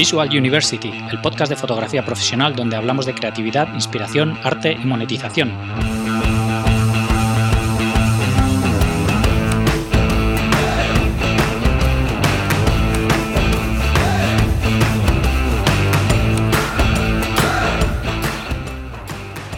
[0.00, 5.52] Visual University, el podcast de fotografía profesional donde hablamos de creatividad, inspiración, arte y monetización.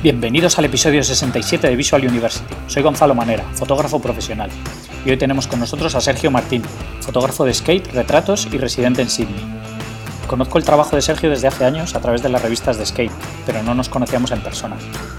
[0.03, 2.53] Bienvenidos al episodio 67 de Visual University.
[2.67, 4.51] Soy Gonzalo Manera, fotógrafo profesional,
[5.07, 6.65] y hoy tenemos con nosotros a Sergio Martín,
[7.01, 9.62] fotógrafo de skate, retratos y residente en Sydney.
[10.27, 13.13] Conozco el trabajo de Sergio desde hace años a través de las revistas de skate,
[13.45, 14.77] pero no nos conocíamos en persona.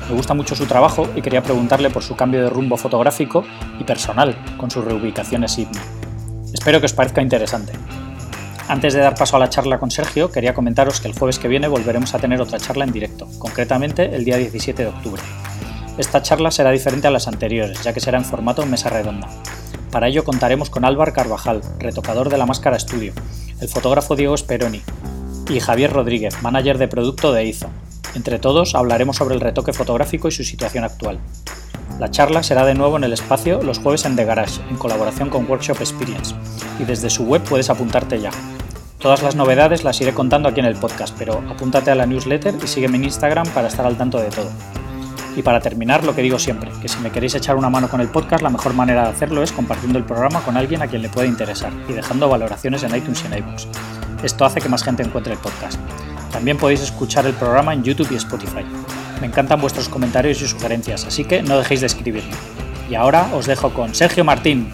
[0.09, 3.44] Me gusta mucho su trabajo y quería preguntarle por su cambio de rumbo fotográfico
[3.80, 5.81] y personal con su reubicación en Sydney.
[6.53, 7.73] Espero que os parezca interesante.
[8.67, 11.47] Antes de dar paso a la charla con Sergio, quería comentaros que el jueves que
[11.47, 15.22] viene volveremos a tener otra charla en directo, concretamente el día 17 de octubre.
[15.97, 19.27] Esta charla será diferente a las anteriores, ya que será en formato mesa redonda.
[19.91, 23.13] Para ello contaremos con Álvar Carvajal, retocador de la Máscara Studio,
[23.59, 24.81] el fotógrafo Diego Speroni
[25.50, 27.69] y Javier Rodríguez, manager de producto de IZO.
[28.16, 31.19] Entre todos hablaremos sobre el retoque fotográfico y su situación actual.
[32.00, 35.30] La charla será de nuevo en el espacio los jueves en The Garage, en colaboración
[35.30, 36.36] con Workshop Experience,
[36.80, 38.31] y desde su web puedes apuntarte ya.
[39.00, 42.56] Todas las novedades las iré contando aquí en el podcast, pero apúntate a la newsletter
[42.63, 44.50] y sígueme en Instagram para estar al tanto de todo.
[45.36, 48.02] Y para terminar, lo que digo siempre, que si me queréis echar una mano con
[48.02, 51.02] el podcast, la mejor manera de hacerlo es compartiendo el programa con alguien a quien
[51.02, 53.67] le pueda interesar y dejando valoraciones en iTunes y en iBooks.
[54.23, 55.80] Esto hace que más gente encuentre el podcast.
[56.31, 58.64] También podéis escuchar el programa en YouTube y Spotify.
[59.22, 62.34] Me encantan vuestros comentarios y sugerencias, así que no dejéis de escribirme.
[62.90, 64.68] Y ahora os dejo con Sergio Martín.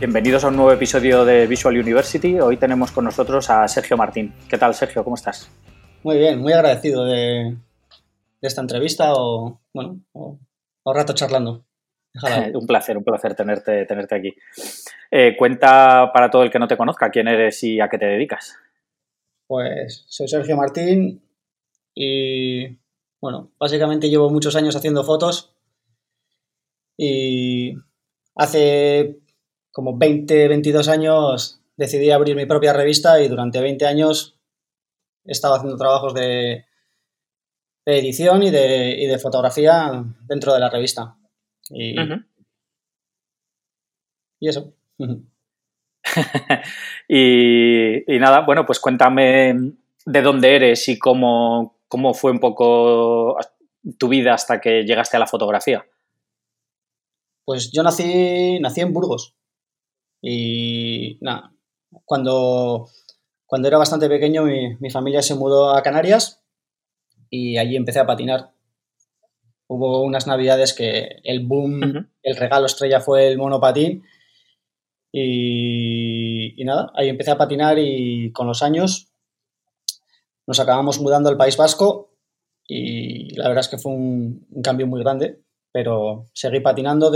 [0.00, 2.40] Bienvenidos a un nuevo episodio de Visual University.
[2.40, 4.32] Hoy tenemos con nosotros a Sergio Martín.
[4.48, 5.04] ¿Qué tal, Sergio?
[5.04, 5.50] ¿Cómo estás?
[6.02, 7.54] Muy bien, muy agradecido de,
[8.40, 10.38] esta entrevista o, bueno, o,
[10.86, 11.66] rato charlando.
[12.54, 14.34] un placer, un placer tenerte, tenerte aquí.
[15.10, 18.06] Eh, cuenta para todo el que no te conozca quién eres y a qué te
[18.06, 18.56] dedicas.
[19.46, 21.20] Pues soy Sergio Martín
[21.94, 22.68] y,
[23.20, 25.54] bueno, básicamente llevo muchos años haciendo fotos
[26.96, 27.74] y
[28.34, 29.20] hace
[29.72, 34.36] como 20, 22 años decidí abrir mi propia revista y durante 20 años
[35.24, 36.64] he estado haciendo trabajos de,
[37.86, 41.16] edición y de, fotografía dentro de la revista.
[41.70, 41.96] Y,
[44.40, 44.72] eso.
[47.08, 53.36] y, nada, bueno, pues cuéntame de dónde eres y cómo, cómo fue un poco
[53.98, 55.86] tu vida hasta que llegaste a la fotografía.
[57.44, 59.36] Pues yo nací, nací en Burgos.
[60.22, 61.52] Y nada,
[62.04, 62.88] cuando,
[63.46, 66.42] cuando era bastante pequeño mi, familia se mudó a Canarias
[67.30, 68.52] y allí empecé a patinar.
[69.66, 74.04] Hubo unas navidades que el boom, el regalo estrella fue el monopatín
[75.12, 79.12] y, y, nada, ahí empecé a patinar y con los años
[80.46, 82.10] nos acabamos mudando al País Vasco
[82.66, 85.40] y la verdad es que fue un, un cambio muy grande,
[85.72, 87.10] pero seguí patinando,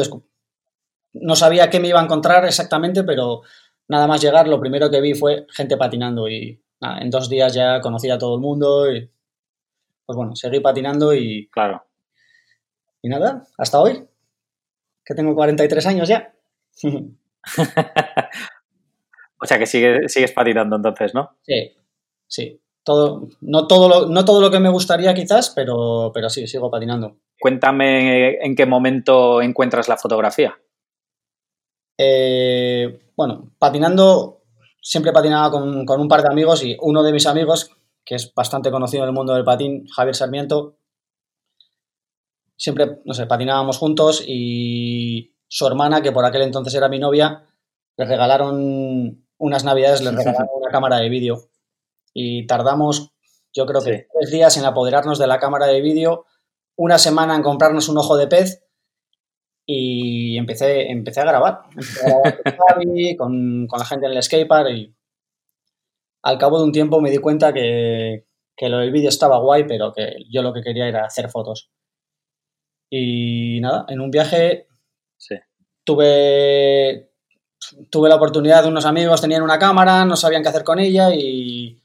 [1.15, 3.43] no sabía qué me iba a encontrar exactamente, pero
[3.89, 7.81] nada más llegar, lo primero que vi fue gente patinando y en dos días ya
[7.81, 9.11] conocí a todo el mundo y
[10.05, 11.49] pues bueno, seguí patinando y...
[11.49, 11.85] Claro.
[13.01, 14.07] Y nada, hasta hoy,
[15.05, 16.35] que tengo 43 años ya.
[19.41, 21.37] o sea que sigues patinando entonces, ¿no?
[21.43, 21.73] Sí,
[22.27, 22.61] sí.
[22.83, 26.71] Todo, no, todo lo, no todo lo que me gustaría quizás, pero, pero sí, sigo
[26.71, 27.17] patinando.
[27.41, 30.59] Cuéntame en qué momento encuentras la fotografía.
[31.97, 34.43] Eh, bueno, patinando,
[34.81, 37.71] siempre patinaba con, un par de amigos y uno de mis amigos,
[38.05, 40.77] que es bastante conocido en el mundo del patín, Javier Sarmiento,
[42.57, 47.47] siempre, no sé, patinábamos juntos y su hermana, que por aquel entonces era mi novia,
[47.97, 51.49] le regalaron unas navidades, le regalaron una cámara de vídeo.
[52.13, 53.13] Y tardamos,
[53.53, 56.27] yo creo que tres días en apoderarnos de la cámara de vídeo,
[56.77, 58.64] una semana en comprarnos un ojo de pez
[59.67, 61.63] y empecé, empecé a grabar.
[63.19, 64.95] con, la gente en el skatepark y
[66.23, 68.27] al cabo de un tiempo me di cuenta que,
[68.57, 71.71] que lo del vídeo estaba guay, pero que yo lo que quería era hacer fotos.
[72.91, 74.69] Y nada, en un viaje
[75.85, 77.11] tuve,
[77.91, 81.15] tuve la oportunidad de unos amigos, tenían una cámara, no sabían qué hacer con ella
[81.15, 81.81] y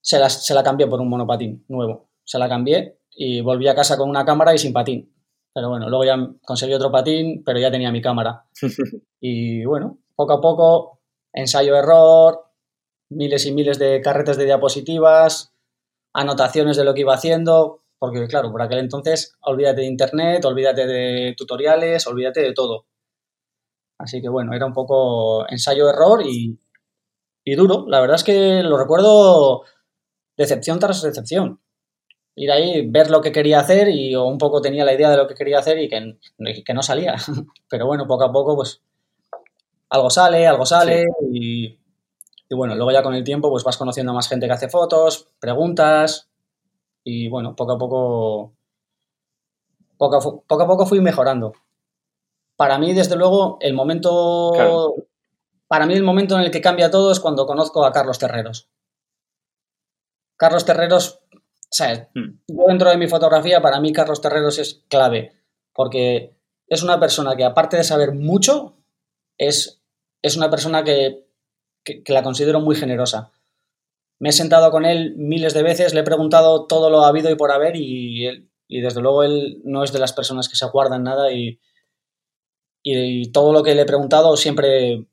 [0.00, 2.10] se la, se la cambié por un monopatín nuevo.
[2.24, 5.13] Se la cambié y volví a casa con una cámara y sin patín.
[5.54, 8.44] Pero bueno, luego ya conseguí otro patín, pero ya tenía mi cámara.
[9.20, 11.00] y bueno, poco a poco,
[11.32, 12.40] ensayo-error,
[13.10, 15.54] miles y miles de carretes de diapositivas,
[16.12, 20.86] anotaciones de lo que iba haciendo, porque claro, por aquel entonces, olvídate de internet, olvídate
[20.86, 22.86] de tutoriales, olvídate de todo.
[23.98, 26.58] Así que bueno, era un poco ensayo-error y,
[27.44, 27.86] y duro.
[27.88, 29.62] La verdad es que lo recuerdo
[30.36, 31.60] decepción tras decepción.
[32.36, 35.26] Ir ahí, ver lo que quería hacer y un poco tenía la idea de lo
[35.26, 36.18] que quería hacer y que,
[36.64, 37.14] que no salía.
[37.68, 38.82] Pero bueno, poco a poco, pues
[39.90, 41.66] algo sale, algo sale y,
[42.48, 44.68] y, bueno, luego ya con el tiempo pues vas conociendo a más gente que hace
[44.68, 46.28] fotos, preguntas
[47.04, 48.52] y bueno, poco a poco,
[49.96, 51.52] poco a, poco, a poco fui mejorando.
[52.56, 54.52] Para mí, desde luego, el momento
[55.66, 58.68] para mí el momento en el que cambia todo es cuando conozco a Carlos Terreros.
[60.36, 61.23] Carlos Terreros, o
[61.74, 62.40] sea, hmm.
[62.48, 65.32] yo dentro de mi fotografía, para mí Carlos Terreros es clave,
[65.72, 66.36] porque
[66.68, 68.78] es una persona que aparte de saber mucho,
[69.38, 69.82] es,
[70.22, 71.26] es una persona que,
[71.84, 73.32] que, la considero muy generosa.
[74.18, 77.34] Me he sentado con él miles de veces, le he preguntado todo lo habido y
[77.34, 80.64] por haber y, él, y desde luego él no es de las personas que se
[80.64, 81.60] aguardan nada y,
[82.82, 85.06] y todo lo que le he preguntado siempre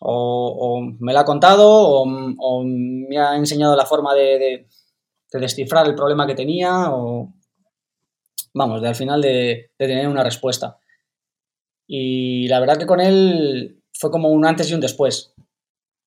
[0.00, 4.66] o, me la ha contado o, me ha enseñado la forma de,
[5.40, 7.32] descifrar el problema que tenía o,
[8.54, 10.78] vamos, de al final de, tener una respuesta.
[11.86, 15.34] Y la verdad que con él fue como un antes y un después.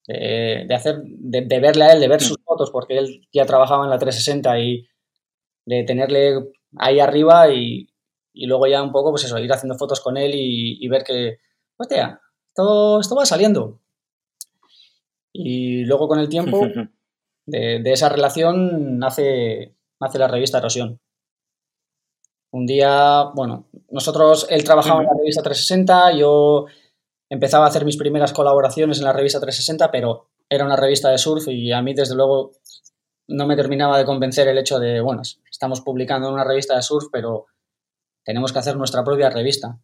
[0.08, 3.90] De, hacer, de, verle a él, de ver sus fotos, porque él ya trabajaba en
[3.90, 4.88] la 360 y
[5.66, 7.90] de tenerle ahí arriba y,
[8.34, 11.38] luego ya un poco, pues eso, ir haciendo fotos con él y, ver que,
[11.78, 12.22] hostia,
[12.54, 13.82] todo esto va saliendo.
[15.34, 16.62] Y luego con el tiempo
[17.46, 21.00] de, esa relación nace, nace la revista Erosión.
[22.52, 26.66] Un día, bueno, nosotros, él trabajaba en la revista 360, yo
[27.30, 31.18] empezaba a hacer mis primeras colaboraciones en la revista 360, pero era una revista de
[31.18, 32.52] surf y a mí desde luego
[33.28, 36.82] no me terminaba de convencer el hecho de, bueno, estamos publicando en una revista de
[36.82, 37.48] surf, pero
[38.24, 39.80] tenemos que hacer nuestra propia revista.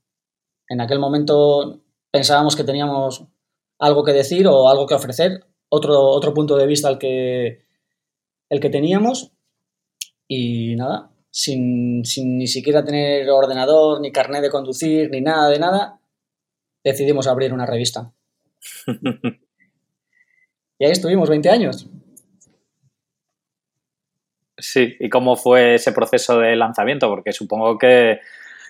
[0.68, 1.82] En aquel momento
[2.12, 3.26] pensábamos que teníamos
[3.80, 7.64] algo que decir o algo que ofrecer, otro, otro punto de vista al que,
[8.50, 9.32] el que teníamos.
[10.28, 16.00] Y nada, sin, ni siquiera tener ordenador, ni carnet de conducir, ni nada de nada,
[16.84, 18.14] decidimos abrir una revista.
[20.78, 21.88] y ahí estuvimos 20 años.
[24.58, 27.08] Sí, ¿y cómo fue ese proceso de lanzamiento?
[27.08, 28.20] Porque supongo que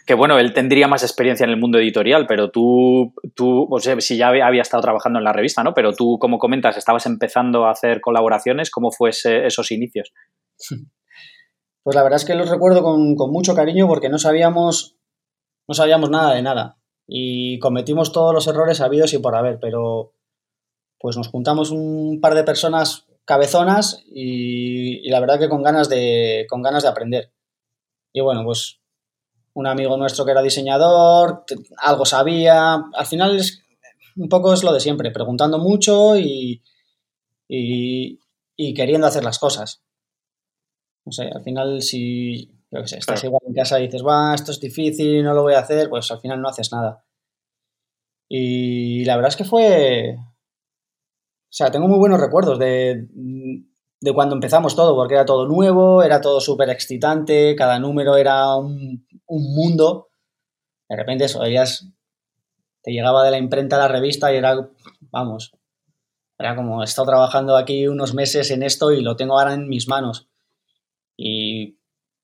[0.05, 3.99] que bueno, él tendría más experiencia en el mundo editorial, pero tú, tú o sea,
[4.01, 5.73] si ya había estado trabajando en la revista, ¿no?
[5.73, 10.13] Pero tú, como comentas, estabas empezando a hacer colaboraciones, ¿cómo fue esos inicios?
[11.83, 14.99] Pues la verdad es que los recuerdo con, mucho cariño porque no sabíamos,
[15.67, 16.77] no sabíamos nada de nada
[17.07, 20.13] y cometimos todos los errores habidos y por haber, pero
[20.99, 25.89] pues nos juntamos un par de personas cabezonas y, y la verdad que con ganas
[25.89, 27.33] de, con ganas de aprender.
[28.13, 28.80] Y bueno, pues
[29.53, 31.45] un amigo nuestro que era diseñador,
[31.77, 32.75] algo sabía.
[32.93, 33.61] Al final es
[34.15, 36.61] un poco es lo de siempre, preguntando mucho y,
[37.47, 39.83] y, queriendo hacer las cosas.
[41.05, 45.23] No sé, al final si estás igual en casa y dices, va, esto es difícil,
[45.23, 47.03] no lo voy a hacer, pues al final no haces nada.
[48.29, 50.15] Y la verdad es que fue...
[50.17, 53.07] O sea, tengo muy buenos recuerdos de,
[54.01, 58.55] de cuando empezamos todo, porque era todo nuevo, era todo súper excitante, cada número era
[58.55, 60.09] un, mundo.
[60.89, 61.87] De repente eso, ellas
[62.81, 64.69] te llegaba de la imprenta a la revista y era,
[65.11, 65.53] vamos,
[66.37, 69.69] era como, he estado trabajando aquí unos meses en esto y lo tengo ahora en
[69.69, 70.27] mis manos.
[71.15, 71.77] Y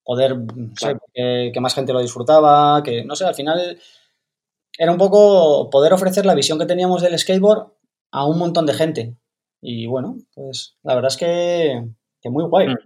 [0.03, 3.79] poder, no sé, que, que, más gente lo disfrutaba, que, no sé, al final
[4.79, 7.72] era un poco poder ofrecer la visión que teníamos del skateboard
[8.12, 9.17] a un montón de gente.
[9.69, 11.83] Y bueno, pues la verdad es que,
[12.29, 12.69] muy guay.
[12.69, 12.77] Mm.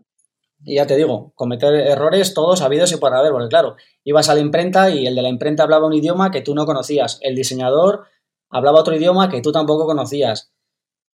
[0.64, 4.34] Y ya te digo, cometer errores todos habidos y por haber, porque claro, ibas a
[4.34, 7.36] la imprenta y el de la imprenta hablaba un idioma que tú no conocías, el
[7.36, 8.08] diseñador
[8.50, 10.54] hablaba otro idioma que tú tampoco conocías,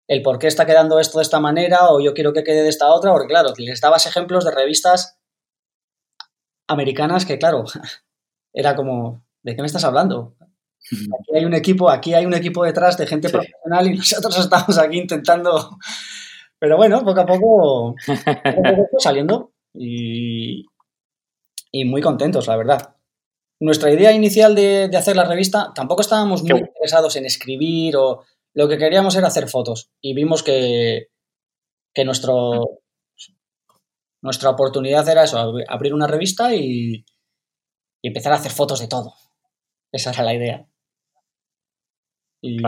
[0.06, 2.68] el por qué está quedando esto de esta manera o yo quiero que quede de
[2.68, 5.18] esta otra, porque claro, les dabas ejemplos de revistas
[6.68, 7.64] americanas que claro,
[8.52, 10.35] era como, ¿de qué me estás hablando?
[10.92, 14.78] Aquí hay un equipo, aquí hay un equipo detrás de gente profesional y nosotros estamos
[14.78, 15.78] aquí intentando.
[16.58, 17.94] Pero bueno, poco a poco,
[18.98, 20.64] saliendo y,
[21.84, 22.96] muy contentos, la verdad.
[23.60, 28.22] Nuestra idea inicial de, hacer la revista, tampoco estábamos muy interesados en escribir o
[28.54, 31.08] lo que queríamos era hacer fotos y vimos que,
[31.94, 32.80] que nuestro,
[34.22, 35.38] nuestra oportunidad era eso,
[35.68, 37.04] abrir una revista y
[38.02, 39.14] empezar a hacer fotos de todo.
[39.92, 40.66] Esa era la idea.
[42.40, 42.58] Y,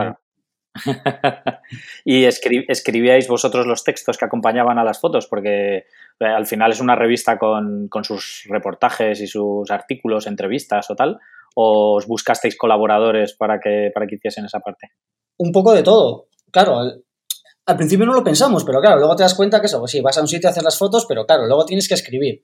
[2.05, 5.27] ¿Y escribíais vosotros los textos que acompañaban a las fotos?
[5.27, 10.95] Porque eh, al final es una revista con, sus reportajes y sus artículos, entrevistas o
[10.95, 11.19] tal.
[11.55, 14.89] o os buscasteis colaboradores para que, para que hiciesen esa parte?
[15.37, 16.27] Un poco de todo.
[16.51, 19.91] Claro, al, principio no lo pensamos, pero claro, luego te das cuenta que eso, pues
[19.91, 22.43] sí, vas a un sitio, haces las fotos, pero claro, luego tienes que escribir.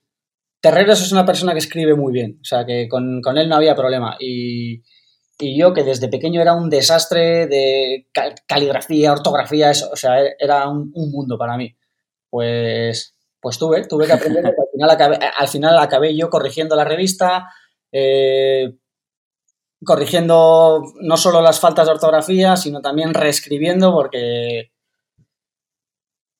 [0.61, 3.75] Terreros es una persona que escribe muy bien, o sea que con, él no había
[3.75, 4.17] problema.
[4.19, 4.81] Y,
[5.39, 8.07] yo, que desde pequeño era un desastre de
[8.47, 11.75] caligrafía, ortografía, eso, o sea, era un, mundo para mí.
[12.29, 16.85] Pues, pues tuve, tuve que aprender, al final acabé, al final acabé yo corrigiendo la
[16.85, 17.49] revista,
[17.91, 18.75] eh,
[19.83, 24.71] corrigiendo no solo las faltas de ortografía, sino también reescribiendo porque,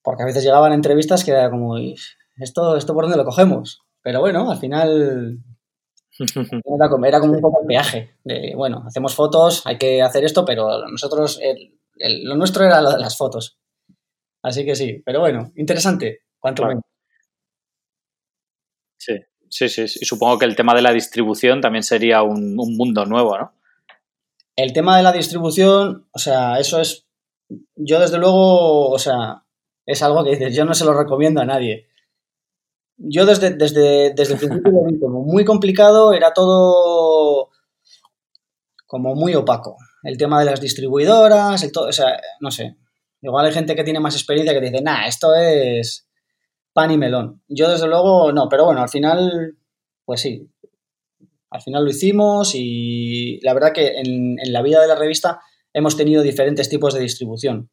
[0.01, 1.77] porque a veces llegaban entrevistas que era como,
[2.37, 3.81] ¿esto, ¿esto por dónde lo cogemos?
[4.01, 5.39] Pero bueno, al final
[6.79, 8.15] era como, era como un poco el peaje.
[8.23, 11.39] De, bueno, hacemos fotos, hay que hacer esto, pero nosotros,
[12.23, 13.57] lo nuestro era lo de las fotos.
[14.43, 16.21] Así que sí, pero bueno, interesante.
[16.39, 16.63] ¿Cuánto
[18.97, 19.19] Sí,
[19.49, 23.05] sí, sí, Y supongo que el tema de la distribución también sería un, un mundo
[23.05, 23.53] nuevo, ¿no?
[24.55, 27.05] El tema de la distribución, o sea, eso es.
[27.75, 29.43] Yo, desde luego, o sea,
[29.85, 31.87] es algo que dices, yo no se lo recomiendo a nadie
[32.97, 37.49] yo desde, desde, desde el principio como muy complicado, era todo
[38.85, 39.77] como muy opaco.
[40.03, 42.77] El tema de las distribuidoras, el todo, o sea, no sé.
[43.21, 46.07] Igual hay gente que tiene más experiencia que dice, nah, esto es
[46.73, 47.41] pan y melón.
[47.47, 49.57] Yo desde luego no, pero bueno, al final,
[50.05, 50.49] pues sí.
[51.49, 55.39] Al final lo hicimos y la verdad que en, en la vida de la revista
[55.73, 57.69] hemos tenido diferentes tipos de distribución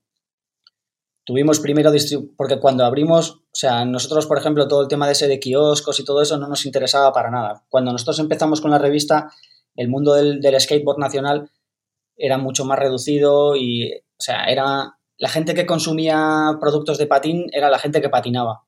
[1.24, 1.92] tuvimos primero,
[2.36, 6.00] porque cuando abrimos, o sea, nosotros, por ejemplo, todo el tema de ese de kioscos
[6.00, 7.64] y todo eso no nos interesaba para nada.
[7.68, 9.30] Cuando nosotros empezamos con la revista,
[9.76, 11.50] el mundo del, skateboard nacional
[12.16, 17.46] era mucho más reducido y, o sea, era la gente que consumía productos de patín
[17.52, 18.64] era la gente que patinaba.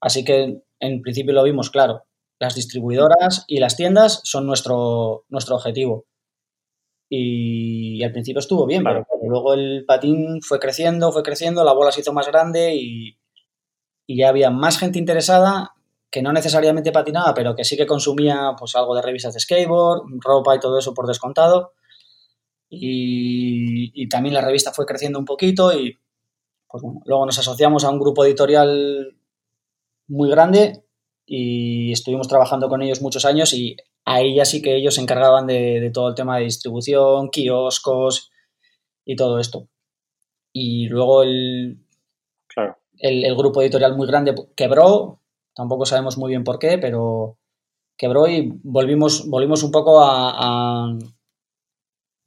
[0.00, 2.04] Así que en principio lo vimos claro.
[2.38, 6.06] Las distribuidoras y las tiendas son nuestro, nuestro objetivo.
[7.08, 11.92] Y, al principio estuvo bien, pero luego el patín fue creciendo, fue creciendo, la bola
[11.92, 13.18] se hizo más grande y,
[14.08, 15.72] ya había más gente interesada
[16.10, 20.02] que no necesariamente patinaba, pero que sí que consumía pues algo de revistas de skateboard,
[20.20, 21.72] ropa y todo eso por descontado.
[22.68, 25.98] Y, también la revista fue creciendo un poquito y
[26.68, 29.16] pues bueno, luego nos asociamos a un grupo editorial
[30.08, 30.84] muy grande
[31.24, 35.46] y estuvimos trabajando con ellos muchos años y ahí ya sí que ellos se encargaban
[35.46, 38.30] de, todo el tema de distribución, kioscos
[39.04, 39.68] y todo esto.
[40.52, 41.78] Y luego el,
[42.98, 45.20] el, grupo editorial muy grande quebró,
[45.54, 47.36] tampoco sabemos muy bien por qué, pero
[47.98, 50.96] quebró y volvimos, volvimos un poco a,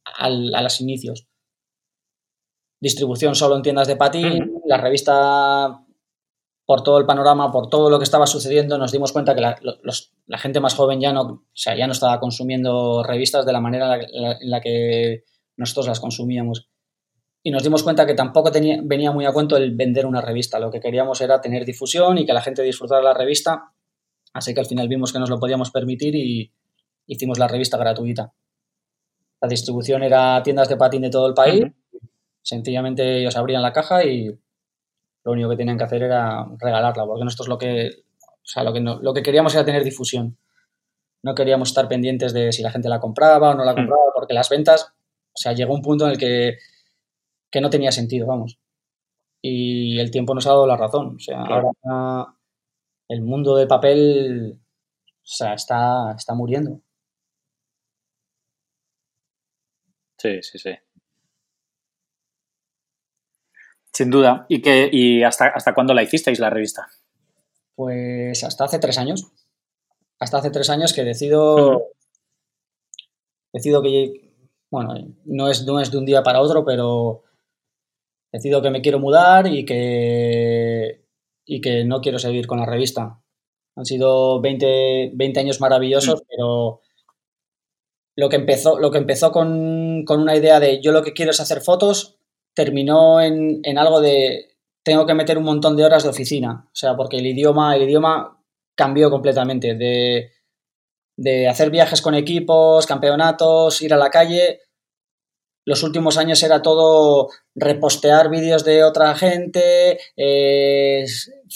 [0.06, 1.28] a, los inicios.
[2.82, 5.86] Distribución solo en tiendas de patín, la revista
[6.70, 10.38] por todo el panorama, por todo lo que estaba sucediendo, nos dimos cuenta que la,
[10.38, 14.52] gente más joven ya no, sea, ya no estaba consumiendo revistas de la manera en
[14.52, 15.24] la, que
[15.58, 16.70] nosotros las consumíamos.
[17.42, 20.60] Y nos dimos cuenta que tampoco tenía, venía muy a cuento el vender una revista.
[20.60, 23.74] Lo que queríamos era tener difusión y que la gente disfrutara la revista.
[24.32, 26.54] Así que al final vimos que nos lo podíamos permitir y
[27.08, 28.32] hicimos la revista gratuita.
[29.42, 31.66] La distribución era tiendas de patín de todo el país.
[32.44, 34.40] Sencillamente ellos abrían la caja y
[35.30, 38.74] lo único que tenían que hacer era regalarla, porque nosotros lo que, o sea, lo
[38.74, 40.38] que, lo que queríamos era tener difusión.
[41.22, 43.76] No queríamos estar pendientes de si la gente la compraba o no la hmm.
[43.76, 44.94] compraba, porque las ventas,
[45.28, 46.58] o sea, llegó un punto en el que,
[47.52, 48.58] que no tenía sentido, vamos.
[49.42, 51.16] Y el tiempo nos ha dado la razón.
[51.16, 52.36] O sea, ahora
[53.08, 54.60] el mundo del papel
[55.30, 56.82] o sea, está, está muriendo.
[60.18, 60.72] Sí, sí, sí.
[63.94, 64.46] Sin duda.
[64.50, 66.88] ¿Y, qué, y hasta, hasta cuándo la hicisteis la revista?
[67.76, 69.32] Pues hasta hace tres años.
[70.20, 71.88] Hasta hace tres años que decido.
[73.54, 74.34] Decido que.
[74.70, 74.94] Bueno,
[75.26, 77.24] no es, no es de un día para otro, pero
[78.32, 81.06] decido que me quiero mudar y que.
[81.46, 83.22] y que no quiero seguir con la revista.
[83.76, 86.26] Han sido 20, 20 años maravillosos, mm.
[86.30, 86.82] pero
[88.18, 91.32] lo que empezó, lo que empezó con, con, una idea de yo lo que quiero
[91.32, 92.19] es hacer fotos,
[92.60, 96.66] terminó en, algo de tengo que meter un montón de horas de oficina.
[96.66, 98.44] O sea, porque el idioma, el idioma
[98.76, 99.76] cambió completamente.
[99.76, 100.34] De,
[101.16, 104.60] de hacer viajes con equipos, campeonatos, ir a la calle.
[105.66, 111.06] Los últimos años era todo repostear vídeos de otra gente, eh,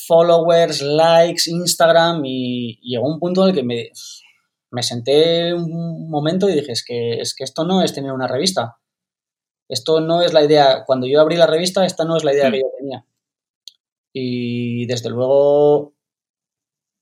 [0.08, 3.90] followers, likes, Instagram y, llegó un punto en el que me,
[4.72, 8.30] me senté un momento y dije, es que, es que esto no es tener una
[8.30, 8.78] revista.
[9.70, 12.52] Esto no es la idea, cuando yo abrí la revista, esta no es la idea
[12.52, 12.62] que mm.
[12.62, 13.06] yo tenía.
[14.14, 15.94] Y desde luego,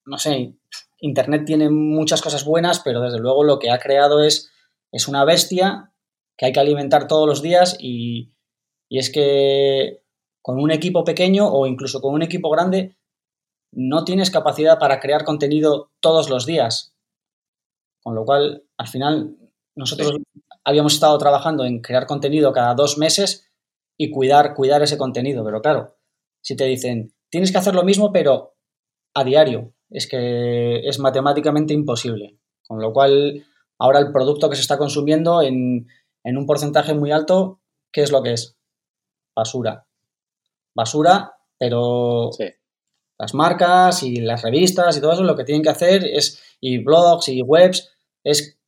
[0.05, 0.55] no sé,
[0.99, 4.51] Internet tiene muchas cosas buenas, pero desde luego lo que ha creado es
[4.91, 5.93] es una bestia
[6.37, 8.33] que hay que alimentar todos los días y,
[8.89, 10.03] y es que
[10.41, 12.97] con un equipo pequeño o incluso con un equipo grande
[13.71, 16.93] no tienes capacidad para crear contenido todos los días.
[18.03, 19.37] Con lo cual, al final,
[19.75, 20.17] nosotros
[20.63, 23.49] habíamos estado trabajando en crear contenido cada dos meses
[23.97, 25.43] y cuidar, cuidar ese contenido.
[25.43, 25.95] Pero claro,
[26.41, 28.55] si te dicen, tienes que hacer lo mismo, pero
[29.13, 32.39] a diario, es que es matemáticamente imposible.
[32.67, 33.45] Con lo cual,
[33.77, 35.87] ahora el producto que se está consumiendo en,
[36.23, 37.59] en un porcentaje muy alto,
[37.91, 38.57] ¿qué es lo que es?
[39.35, 39.85] Basura.
[40.73, 42.31] Basura, pero
[43.17, 46.83] las marcas y las revistas y todo eso lo que tienen que hacer es, y
[46.83, 47.91] blogs y webs,
[48.23, 48.59] es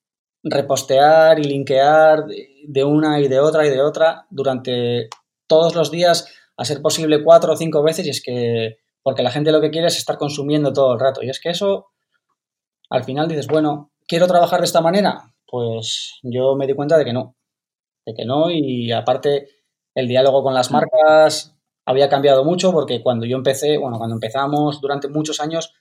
[0.43, 2.25] repostear y linkear
[2.67, 5.09] de una y de otra y de otra durante
[5.47, 9.31] todos los días, a ser posible cuatro o cinco veces, y es que, porque la
[9.31, 11.23] gente lo que quiere es estar consumiendo todo el rato.
[11.23, 11.87] Y es que eso,
[12.89, 15.33] al final dices, bueno, ¿quiero trabajar de esta manera?
[15.47, 17.35] Pues yo me di cuenta de que no,
[18.05, 19.47] de que no, y aparte
[19.95, 20.73] el diálogo con las mm.
[20.73, 25.73] marcas había cambiado mucho porque cuando yo empecé, bueno, cuando empezamos durante muchos años,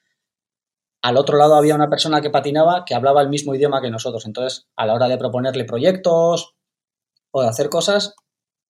[1.03, 4.25] al otro lado había una persona que patinaba que hablaba el mismo idioma que nosotros.
[4.25, 6.55] Entonces, a la hora de proponerle proyectos
[7.33, 8.15] o de hacer cosas,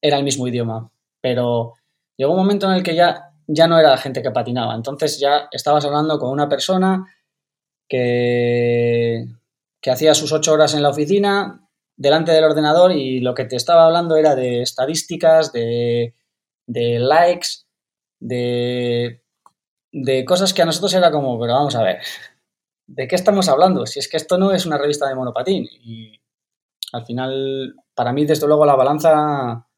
[0.01, 0.91] era el mismo idioma.
[1.21, 1.75] Pero
[2.17, 4.75] llegó un momento en el que ya, ya no era la gente que patinaba.
[4.75, 7.07] Entonces ya estabas hablando con una persona
[7.87, 9.27] que,
[9.83, 13.57] que hacía sus ocho horas en la oficina delante del ordenador y lo que te
[13.57, 16.15] estaba hablando era de estadísticas, de,
[16.67, 17.67] de likes,
[18.19, 19.22] de
[19.93, 21.99] de cosas que a nosotros era como, pero vamos a ver,
[22.87, 23.87] ¿de qué estamos hablando?
[23.87, 25.69] Si es que esto no es una revista de monopatín.
[25.71, 26.21] Y
[26.93, 29.69] al final, para mí, desde luego, la balanza,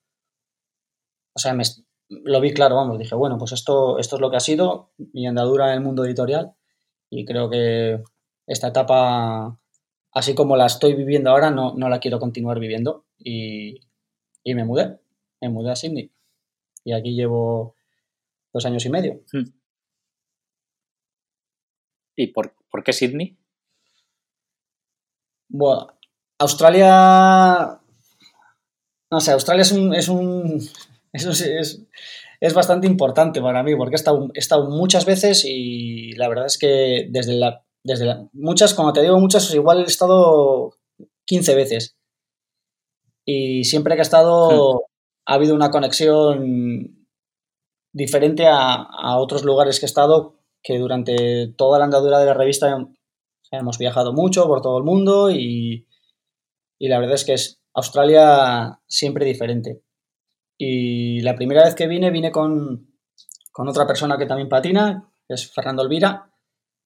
[1.35, 1.65] o sea, me,
[2.09, 5.27] lo vi claro, vamos, dije, bueno, pues esto, esto es lo que ha sido mi
[5.27, 6.55] andadura en el mundo editorial
[7.11, 8.03] y creo que
[8.47, 9.59] esta etapa,
[10.13, 13.81] así como la estoy viviendo ahora, no, no la quiero continuar viviendo y,
[14.43, 15.01] y, me mudé,
[15.41, 16.11] me mudé a Sydney
[16.85, 17.75] y aquí llevo
[18.53, 19.21] dos años y medio.
[19.33, 19.64] Hmm.
[22.17, 23.37] ¿Y por, qué Sydney?
[25.49, 25.89] Bueno,
[26.39, 27.81] Australia.
[29.11, 29.95] No sé, Australia es un.
[29.95, 30.61] Es, un,
[31.13, 36.47] es, bastante importante para mí porque he estado, he estado, muchas veces y la verdad
[36.47, 37.65] es que desde la.
[37.87, 40.75] Desde la, muchas, como te digo, muchas, igual he estado
[41.27, 41.97] 15 veces.
[43.27, 44.79] Y siempre que he estado, hmm.
[45.27, 47.07] ha habido una conexión
[47.93, 52.35] diferente a, a, otros lugares que he estado que durante toda la andadura de la
[52.35, 52.89] revista
[53.51, 55.87] hemos viajado mucho por todo el mundo y,
[56.81, 59.83] la verdad es que es Australia siempre diferente.
[60.59, 62.89] Y la primera vez que vine, vine con,
[63.57, 66.31] otra persona que también patina, que es Fernando Elvira.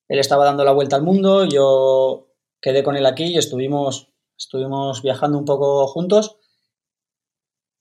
[0.07, 5.01] Él estaba dando la vuelta al mundo, yo quedé con él aquí y estuvimos, estuvimos
[5.01, 6.37] viajando un poco juntos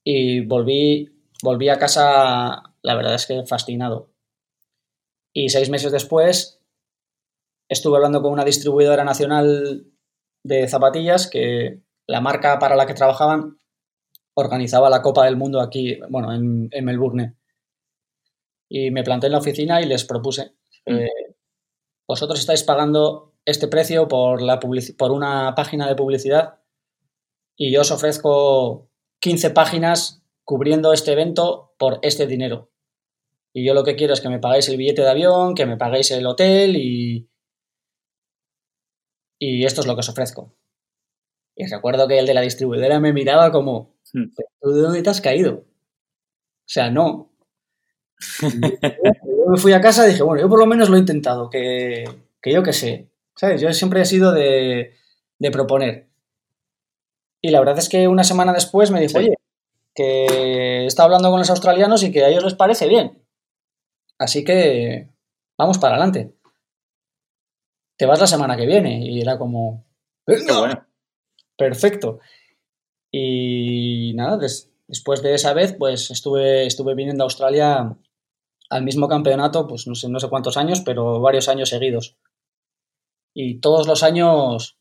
[0.04, 1.08] y volví,
[1.42, 4.10] volví a casa, la verdad es que fascinado.
[5.40, 6.60] Y seis meses después
[7.68, 9.86] estuve hablando con una distribuidora nacional
[10.42, 13.56] de zapatillas que la marca para la que trabajaban
[14.34, 17.36] organizaba la Copa del Mundo aquí, bueno, en, Melbourne.
[18.68, 20.96] Y me planté en la oficina y les propuse, mm.
[20.96, 21.36] eh,
[22.08, 26.58] vosotros estáis pagando este precio por, la por una página de publicidad
[27.56, 32.72] y yo os ofrezco 15 páginas cubriendo este evento por este dinero.
[33.52, 35.76] Y yo lo que quiero es que me pagáis el billete de avión, que me
[35.76, 37.28] pagáis el hotel y.
[39.40, 40.54] Y esto es lo que os ofrezco.
[41.56, 44.26] Y recuerdo que el de la distribuidora me miraba como, hmm.
[44.60, 45.54] ¿tú de dónde te has caído?
[45.54, 47.32] O sea, no.
[48.42, 51.50] yo me fui a casa y dije, bueno, yo por lo menos lo he intentado,
[51.50, 52.04] que,
[52.44, 53.10] yo qué sé.
[53.34, 53.60] ¿Sabes?
[53.60, 54.94] Yo siempre he sido de,
[55.38, 56.08] de, proponer.
[57.40, 59.34] Y la verdad es que una semana después me dijo, oye,
[59.94, 63.24] que está hablando con los australianos y que a ellos les parece bien.
[64.18, 65.08] Así que
[65.56, 66.34] vamos para adelante.
[67.96, 69.04] Te vas la semana que viene.
[69.04, 69.84] Y era como.
[71.56, 72.20] Perfecto.
[73.10, 74.38] Y nada,
[74.86, 77.96] después de esa vez, pues estuve, estuve viniendo a Australia
[78.70, 82.16] al mismo campeonato, pues no sé, no sé cuántos años, pero varios años seguidos.
[83.34, 84.78] Y todos los años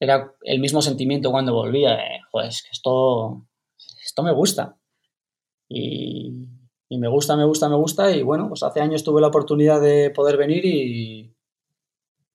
[0.00, 1.98] era el mismo sentimiento cuando volvía.
[2.32, 3.46] pues esto,
[4.02, 4.76] esto me gusta.
[5.68, 6.48] Y,
[6.88, 8.10] y me gusta, me gusta, me gusta.
[8.10, 11.34] Y bueno, pues hace años tuve la oportunidad de poder venir y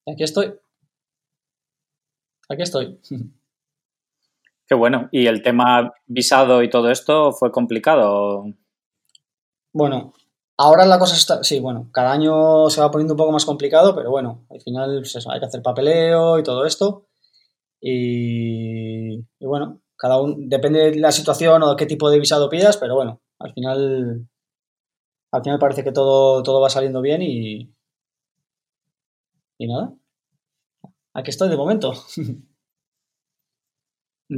[0.08, 0.54] aquí estoy.
[2.50, 3.00] Aquí estoy.
[4.68, 5.10] Qué bueno.
[5.12, 8.46] ¿Y el tema visado y todo esto fue complicado?
[9.74, 10.14] Bueno,
[10.58, 11.44] ahora la cosa está.
[11.44, 15.00] Sí, bueno, cada año se va poniendo un poco más complicado, pero bueno, al final
[15.00, 17.08] pues hay que hacer papeleo y todo esto.
[17.82, 22.78] Y, bueno, cada uno, depende de la situación o de qué tipo de visado pidas,
[22.78, 24.28] pero bueno, al final,
[25.32, 27.74] al final parece que todo, todo va saliendo bien y,
[29.58, 29.94] y nada,
[31.14, 31.94] aquí estoy de momento.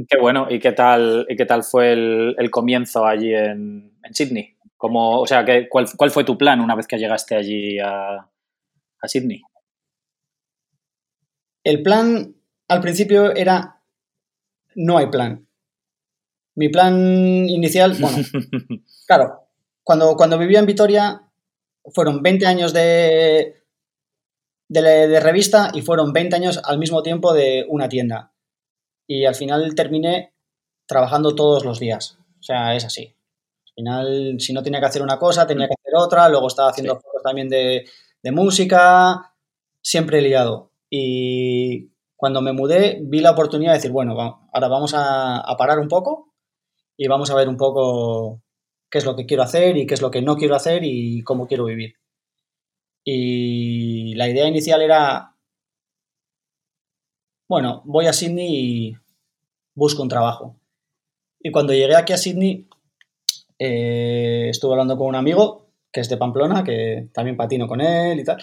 [0.08, 0.48] Qué bueno.
[0.50, 4.56] ¿Y qué tal, y qué tal fue el, comienzo allí en, en Sydney?
[4.76, 8.16] Como, o sea, ¿qué, cuál, ¿cuál, fue tu plan una vez que llegaste allí a,
[8.16, 9.40] a Sydney?
[11.62, 12.34] El plan
[12.66, 13.80] al principio era
[14.74, 15.46] no hay plan.
[16.56, 16.94] Mi plan
[17.48, 18.18] inicial, bueno,
[19.06, 19.43] claro,
[19.84, 21.22] cuando, cuando vivía en Vitoria
[21.92, 23.62] fueron 20 años de,
[24.68, 28.32] de, de, revista y fueron 20 años al mismo tiempo de una tienda.
[29.06, 30.32] Y al final terminé
[30.86, 32.18] trabajando todos los días.
[32.40, 33.14] O sea, es así.
[33.66, 36.28] Al final, si no tenía que hacer una cosa, tenía que hacer otra.
[36.30, 37.84] Luego estaba haciendo fotos también de,
[38.22, 39.34] de música.
[39.82, 40.70] Siempre liado.
[40.88, 44.18] Y cuando me mudé, vi la oportunidad de decir, bueno,
[44.52, 46.32] ahora vamos a, a, parar un poco
[46.96, 48.40] y vamos a ver un poco
[48.94, 51.24] qué es lo que quiero hacer y qué es lo que no quiero hacer y
[51.24, 51.96] cómo quiero vivir.
[53.02, 55.34] Y la idea inicial era,
[57.48, 58.96] bueno, voy a Sydney y
[59.74, 60.60] busco un trabajo.
[61.40, 62.68] Y cuando llegué aquí a Sydney,
[63.58, 68.20] eh, estuve hablando con un amigo que es de Pamplona, que también patino con él
[68.20, 68.40] y tal.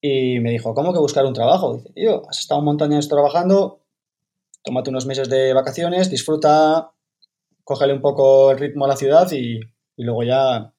[0.00, 1.76] Y me dijo, ¿cómo que buscar un trabajo?
[1.76, 3.82] Dice, tío, has estado un montón de años trabajando,
[4.64, 6.91] tómate unos meses de vacaciones, disfruta,
[7.64, 9.60] cógele un poco el ritmo a la ciudad y,
[9.96, 10.74] luego ya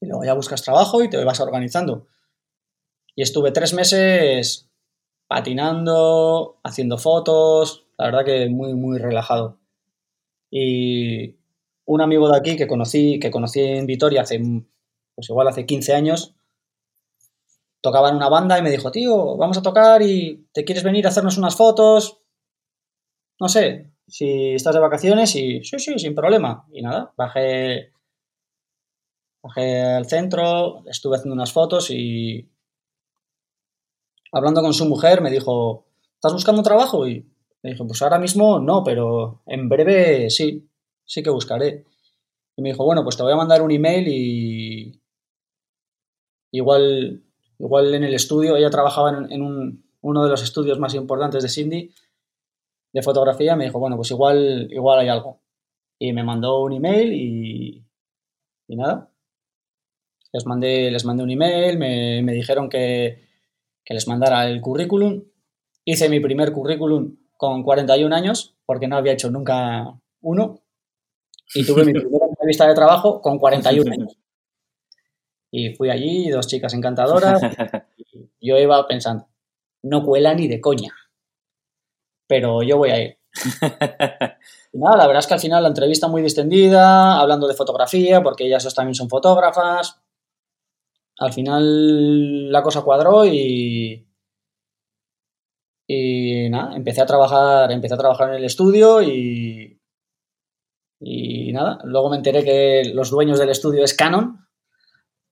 [0.00, 2.06] luego ya buscas trabajo y te vas organizando.
[3.14, 4.68] Y estuve tres meses
[5.28, 9.60] patinando, haciendo fotos, la verdad que muy, muy relajado.
[10.50, 11.36] Y
[11.84, 14.40] un amigo de aquí que conocí, que conocí en Vitoria hace,
[15.14, 16.34] pues igual hace 15 años,
[17.80, 21.06] tocaba en una banda y me dijo, tío, vamos a tocar y te quieres venir
[21.06, 22.18] a hacernos unas fotos.
[23.40, 26.66] No sé, si estás de vacaciones y sí, sí, sin problema.
[26.70, 27.92] Y nada, bajé,
[29.42, 32.46] bajé al centro, estuve haciendo unas fotos y
[34.30, 37.08] hablando con su mujer me dijo, ¿estás buscando trabajo?
[37.08, 37.26] Y
[37.62, 40.68] me dijo, pues ahora mismo no, pero en breve sí,
[41.06, 41.86] sí que buscaré.
[42.54, 45.00] Y me dijo, bueno, pues te voy a mandar un email y
[46.50, 47.24] igual,
[47.58, 51.48] igual en el estudio, ella trabajaba en, un, uno de los estudios más importantes de
[51.48, 51.94] Cindy
[52.92, 55.40] de fotografía, me dijo, bueno, pues igual, igual hay algo.
[55.98, 57.84] Y me mandó un email y,
[58.68, 59.10] y nada.
[60.32, 63.18] Les mandé, les mandé un email, me, me dijeron que,
[63.84, 65.24] que les mandara el currículum.
[65.84, 70.60] Hice mi primer currículum con 41 años, porque no había hecho nunca uno.
[71.54, 74.16] Y tuve mi primera entrevista de trabajo con 41 años.
[75.50, 77.40] Y fui allí, dos chicas encantadoras.
[78.44, 79.28] Y yo iba pensando,
[79.82, 80.92] no cuela ni de coña.
[82.32, 83.18] Pero yo voy a ir.
[84.74, 88.22] Y nada, la verdad es que al final la entrevista muy distendida, hablando de fotografía,
[88.22, 90.00] porque ellas también son fotógrafas.
[91.18, 94.08] Al final la cosa cuadró y,
[95.86, 99.78] y nada, empecé a trabajar, empecé a trabajar en el estudio y,
[101.00, 104.48] y nada, luego me enteré que los dueños del estudio es Canon,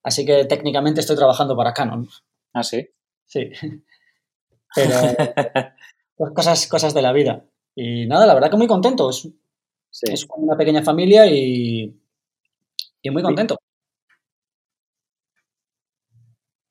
[0.03, 2.07] así que técnicamente estoy trabajando para Canon.
[2.53, 2.87] Ah, sí.
[3.25, 3.51] Sí.
[4.75, 4.97] Pero
[6.21, 7.47] pues cosas, cosas de la vida.
[7.75, 9.09] Y nada, la verdad que muy contento.
[9.09, 9.27] Es,
[9.91, 10.13] sí.
[10.13, 11.99] es una pequeña familia y,
[13.01, 13.57] y muy contento.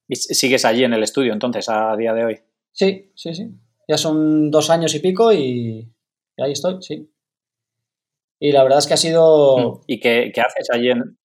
[0.07, 2.39] ¿Y sigues allí en el estudio entonces a día de hoy?
[2.71, 3.49] Sí, sí, sí.
[3.87, 5.91] Ya son dos años y pico y,
[6.37, 7.11] y ahí estoy, sí.
[8.39, 9.81] Y la verdad es que ha sido...
[9.87, 11.17] ¿Y qué, qué haces allí en...?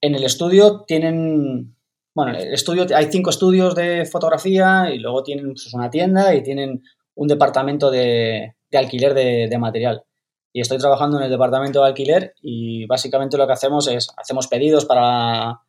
[0.00, 1.76] En el estudio tienen...
[2.14, 6.34] Bueno, en el estudio hay cinco estudios de fotografía y luego tienen pues, una tienda
[6.34, 6.82] y tienen
[7.14, 10.04] un departamento de, de alquiler de, de, material.
[10.52, 14.46] Y estoy trabajando en el departamento de alquiler y básicamente lo que hacemos es, hacemos
[14.46, 15.62] pedidos para,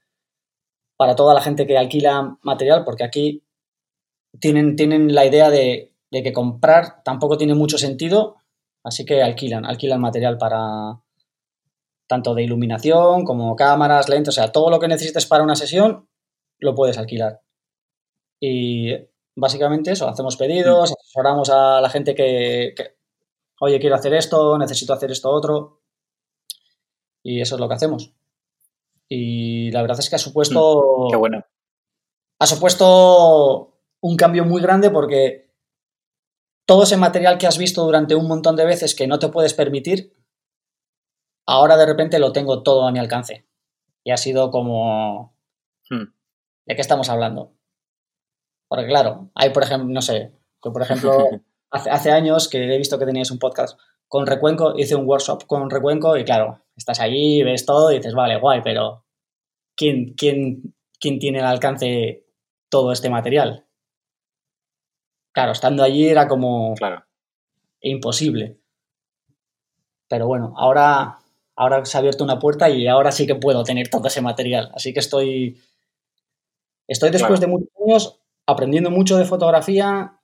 [0.97, 3.43] para toda la gente que alquila material, porque aquí
[4.39, 8.36] tienen, tienen la idea de, de, que comprar tampoco tiene mucho sentido,
[8.84, 10.99] así que alquilan, alquilan material para
[12.08, 16.10] tanto de iluminación como cámaras, lentes, o sea, todo lo que necesites para una sesión
[16.63, 17.41] lo puedes alquilar.
[18.39, 18.93] Y
[19.36, 20.93] básicamente eso, hacemos pedidos, mm.
[20.93, 22.97] asesoramos a la gente que, que,
[23.60, 25.84] oye, quiero hacer esto, necesito hacer esto otro,
[27.23, 28.13] y eso es lo que hacemos.
[29.08, 31.08] Y la verdad es que ha supuesto...
[31.08, 31.45] Mm, qué bueno.
[32.39, 35.54] Ha supuesto un cambio muy grande porque
[36.65, 39.54] todo ese material que has visto durante un montón de veces que no te puedes
[39.54, 40.17] permitir,
[41.45, 43.47] ahora de repente lo tengo todo a mi alcance.
[44.04, 45.38] Y ha sido como...
[45.89, 46.13] Hmm.
[46.65, 47.54] ¿De qué estamos hablando?
[48.67, 51.17] Porque claro, hay por ejemplo, no sé, que por ejemplo,
[51.71, 55.45] hace, hace, años que he visto que teníais un podcast con Recuenco, hice un workshop
[55.47, 59.06] con Recuenco y claro, estás allí, ves todo y dices, vale, guay, pero
[59.76, 62.26] ¿quién, quién, quién tiene el alcance
[62.69, 63.65] todo este material?
[65.34, 67.04] Claro, estando allí era como claro.
[67.82, 68.60] imposible.
[70.08, 71.17] Pero bueno, ahora,
[71.56, 74.71] ahora se ha abierto una puerta y ahora sí que puedo tener todo ese material.
[74.76, 75.60] Así que estoy,
[76.87, 80.19] estoy después de muchos años aprendiendo mucho de fotografía,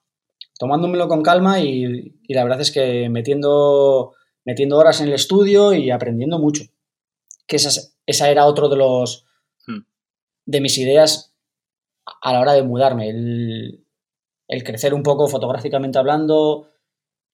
[0.57, 4.13] tomándomelo con calma y, la verdad es que metiendo,
[4.45, 6.63] metiendo horas en el estudio y aprendiendo mucho.
[7.47, 9.25] Que esa, esa era otro de los
[9.67, 9.79] hmm.
[10.45, 11.33] de mis ideas
[12.21, 13.85] a la hora de mudarme, el,
[14.47, 16.67] el crecer un poco fotográficamente hablando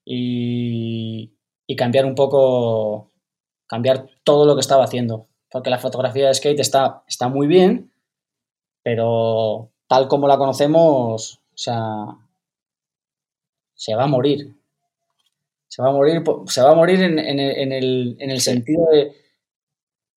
[0.04, 1.34] y,
[1.66, 3.12] y, cambiar un poco,
[3.68, 5.28] cambiar todo lo que estaba haciendo.
[5.50, 7.92] Porque la fotografía de skate está, está muy bien,
[8.86, 12.06] pero tal como la conocemos, o sea,
[13.74, 14.54] se va a morir.
[15.68, 18.86] Se va a morir, se va a morir en, el, sentido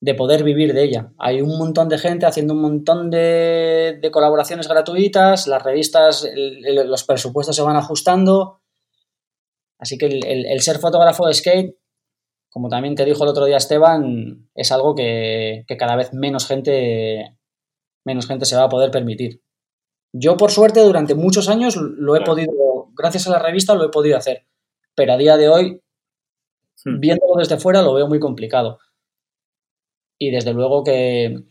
[0.00, 1.12] de, poder vivir de ella.
[1.16, 7.56] Hay un montón de gente haciendo un montón de, colaboraciones gratuitas, las revistas, los presupuestos
[7.56, 8.60] se van ajustando.
[9.78, 11.74] Así que el, ser fotógrafo de skate,
[12.50, 16.46] como también te dijo el otro día Esteban, es algo que, que cada vez menos
[16.46, 17.37] gente,
[18.08, 19.42] menos gente se va a poder permitir.
[20.12, 22.52] Yo, por suerte, durante muchos años lo he podido
[22.98, 24.46] gracias a la revista lo he podido hacer.
[24.94, 25.82] Pero a día de hoy,
[26.84, 27.00] hmm.
[27.00, 28.78] viéndolo desde fuera, lo veo muy complicado.
[30.18, 31.44] Y desde luego que,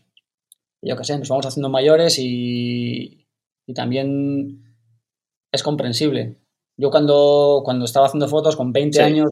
[0.82, 3.26] yo qué sé, nos vamos haciendo mayores y,
[3.74, 4.64] también
[5.52, 6.38] es comprensible.
[6.76, 9.30] Yo cuando, cuando estaba haciendo fotos con 20 años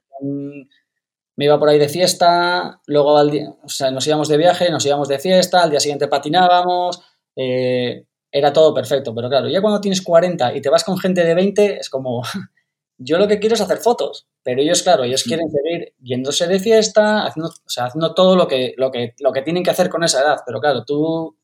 [1.39, 4.71] me iba por ahí de fiesta, luego al día, o sea, nos íbamos de viaje,
[4.71, 7.03] nos íbamos de fiesta, al día siguiente patinábamos,
[7.37, 9.15] eh, era todo perfecto.
[9.15, 12.23] Pero claro, ya cuando tienes 40 y te vas con gente de 20, es como,
[12.99, 15.29] yo lo que quiero es hacer fotos, pero ellos, claro, ellos mm.
[15.29, 19.33] quieren seguir yéndose de fiesta, haciendo, o sea, haciendo todo lo que, lo, que, lo
[19.33, 20.39] que tienen que hacer con esa edad.
[20.45, 21.37] Pero claro, tú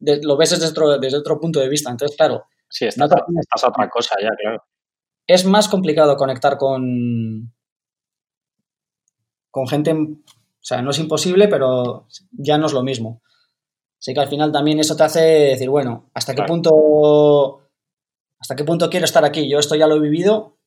[0.00, 1.90] lo ves desde otro, desde otro punto de vista.
[1.90, 2.44] Entonces, claro.
[2.70, 4.62] Sí, estás, a otra cosa ya, claro.
[5.26, 7.52] Es más complicado conectar con,
[9.50, 10.16] con gente, o
[10.60, 13.22] sea, no es imposible, pero ya no es lo mismo.
[14.00, 17.62] Así que al final también eso te hace decir, bueno, ¿hasta qué punto
[18.40, 19.50] hasta qué punto quiero estar aquí?
[19.50, 20.58] Yo esto ya lo he vivido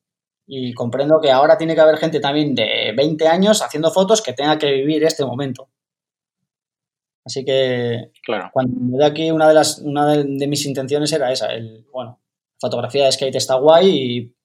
[0.46, 4.34] y comprendo que ahora tiene que haber gente también de 20 años haciendo fotos que
[4.34, 5.70] tenga que vivir este momento.
[7.24, 8.50] Así que claro.
[8.52, 12.20] cuando me de aquí una de las una de, mis intenciones era esa, el bueno,
[12.60, 14.36] fotografía de skate está guay y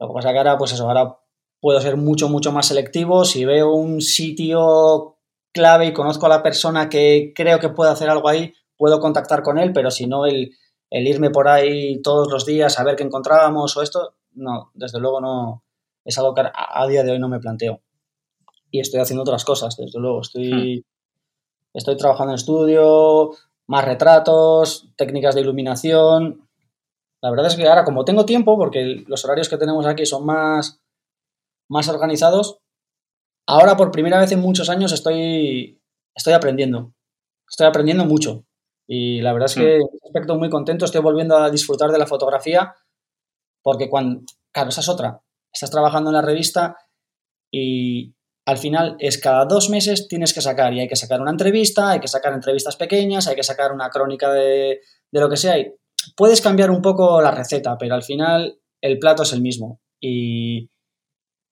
[0.00, 1.18] lo que pasa que ahora pues eso, ahora
[1.60, 5.17] puedo ser mucho mucho más selectivo, si veo un sitio
[5.52, 9.42] clave y conozco a la persona que creo que puede hacer algo ahí, puedo contactar
[9.42, 10.56] con él, pero si no, el,
[10.90, 15.20] irme por ahí todos los días a ver qué encontrábamos o esto, no, desde luego
[15.20, 15.64] no,
[16.04, 17.80] es algo que a, día de hoy no me planteo.
[18.70, 20.20] Y estoy haciendo otras cosas, desde luego.
[20.20, 20.84] Estoy, hmm.
[21.74, 23.30] estoy trabajando en estudio,
[23.66, 26.48] más retratos, técnicas de iluminación.
[27.20, 30.24] La verdad es que ahora, como tengo tiempo, porque los horarios que tenemos aquí son
[30.24, 30.80] más,
[31.68, 32.58] más organizados,
[33.48, 35.80] ahora por primera vez en muchos años estoy,
[36.14, 36.92] estoy aprendiendo.
[37.48, 38.44] Estoy aprendiendo mucho.
[38.86, 40.16] Y la verdad es que mm.
[40.16, 42.74] estoy muy contento, estoy volviendo a disfrutar de la fotografía,
[43.62, 45.22] porque cuando, claro, esa es otra.
[45.52, 46.76] Estás trabajando en la revista
[47.50, 48.14] y
[48.46, 51.90] al final es cada dos meses tienes que sacar y hay que sacar una entrevista,
[51.90, 54.80] hay que sacar entrevistas pequeñas, hay que sacar una crónica de,
[55.10, 55.58] de lo que sea.
[55.58, 55.74] Y
[56.16, 59.80] puedes cambiar un poco la receta, pero al final el plato es el mismo.
[60.00, 60.70] Y,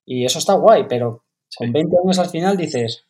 [0.07, 3.07] y eso está guay, pero con 20 años al final dices,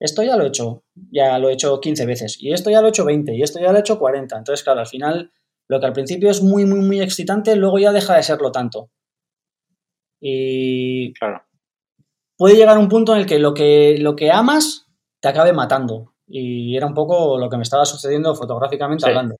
[0.00, 2.88] esto ya lo he hecho, ya lo he hecho 15 veces, y esto ya lo
[2.88, 4.36] he hecho 20, y esto ya lo he hecho 40.
[4.36, 5.32] Entonces, claro, al final,
[5.68, 8.90] lo que al principio es muy, muy, muy excitante, luego ya deja de serlo tanto.
[10.20, 11.42] Y claro.
[12.36, 14.86] puede llegar un punto en el que lo que, lo que amas
[15.20, 16.14] te acabe matando.
[16.26, 19.36] Y era un poco lo que me estaba sucediendo fotográficamente hablando.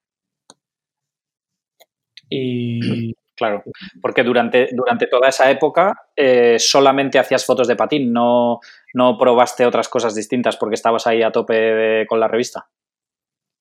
[2.29, 3.64] Y Claro,
[4.01, 8.61] porque durante, durante toda esa época eh, solamente hacías fotos de patín, no,
[8.94, 12.68] no probaste otras cosas distintas porque estabas ahí a tope con la revista.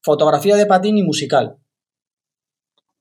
[0.03, 1.57] Fotografía de patín y musical.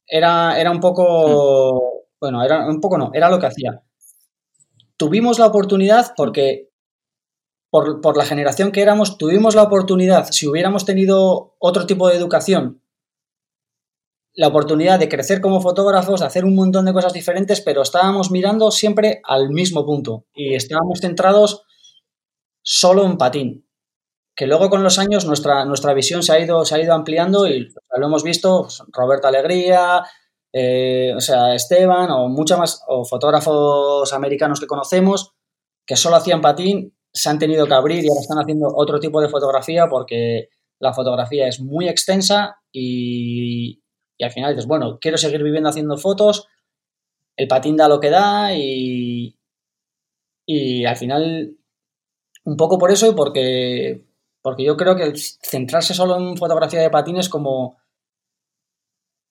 [0.06, 1.74] Era, era un poco.
[1.74, 2.02] Mm.
[2.20, 3.82] Bueno, era un poco no, era lo que hacía.
[4.96, 6.70] Tuvimos la oportunidad porque.
[7.70, 12.16] Por, por la generación que éramos, tuvimos la oportunidad, si hubiéramos tenido otro tipo de
[12.16, 12.81] educación
[14.34, 18.30] la oportunidad de crecer como fotógrafos, de hacer un montón de cosas diferentes, pero estábamos
[18.30, 21.62] mirando siempre al mismo punto y estábamos centrados
[22.62, 23.68] solo en patín.
[24.34, 27.46] Que luego con los años nuestra, nuestra visión se ha, ido, se ha ido ampliando
[27.46, 30.02] y lo hemos visto, pues, Roberto Alegría,
[30.52, 35.32] eh, o sea, Esteban o muchos más, o fotógrafos americanos que conocemos,
[35.86, 39.20] que solo hacían patín se han tenido que abrir y ahora están haciendo otro tipo
[39.20, 43.81] de fotografía porque la fotografía es muy extensa y,
[44.22, 46.46] y al final dices, bueno, quiero seguir viviendo haciendo fotos,
[47.36, 49.36] el patín da lo que da y,
[50.46, 51.56] y al final
[52.44, 54.06] un poco por eso y porque,
[54.40, 57.78] porque yo creo que centrarse solo en fotografía de patín es como,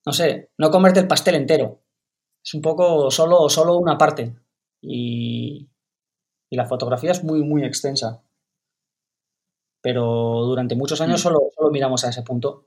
[0.06, 1.80] no sé, no comerte el pastel entero.
[2.44, 4.36] Es un poco solo, solo una parte.
[4.82, 5.70] Y,
[6.50, 8.22] y la fotografía es muy, muy extensa.
[9.82, 10.04] Pero
[10.44, 11.24] durante muchos años mm.
[11.24, 12.66] solo, solo miramos a ese punto.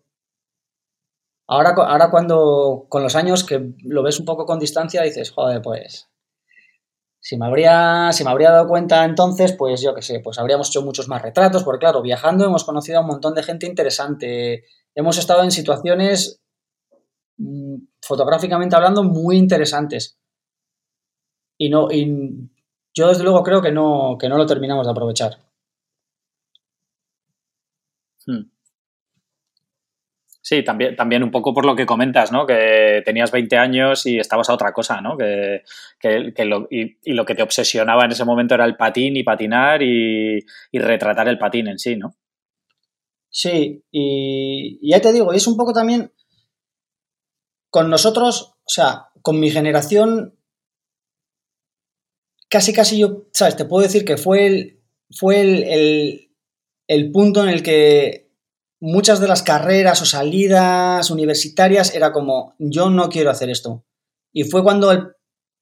[1.46, 5.60] Ahora, ahora cuando, con los años que lo ves un poco con distancia, dices, joder,
[5.60, 6.08] pues,
[7.20, 10.68] si me habría, si me habría dado cuenta entonces, pues yo qué sé, pues habríamos
[10.68, 14.64] hecho muchos más retratos, porque claro, viajando hemos conocido a un montón de gente interesante,
[14.94, 16.42] hemos estado en situaciones
[17.38, 20.18] mm, fotográficamente hablando muy interesantes.
[21.58, 22.50] Y no, y
[22.94, 25.38] yo desde luego creo que no, que no lo terminamos de aprovechar.
[28.26, 28.53] Hmm.
[30.46, 32.46] Sí, también, también un poco por lo que comentas, ¿no?
[32.46, 35.16] Que tenías 20 años y estabas a otra cosa, ¿no?
[35.16, 35.64] Que,
[36.44, 40.44] lo, y, lo que te obsesionaba en ese momento era el patín y patinar y,
[40.70, 42.16] retratar el patín en sí, ¿no?
[43.30, 46.12] Sí, y, y ya te digo, y es un poco también
[47.70, 50.38] con nosotros, o sea, con mi generación,
[52.50, 53.56] casi casi yo, ¿sabes?
[53.56, 56.30] Te puedo decir que fue el, fue el,
[56.86, 58.23] el punto en el que
[58.80, 63.84] muchas de las carreras o salidas universitarias era como, yo no quiero hacer esto.
[64.32, 64.90] Y fue cuando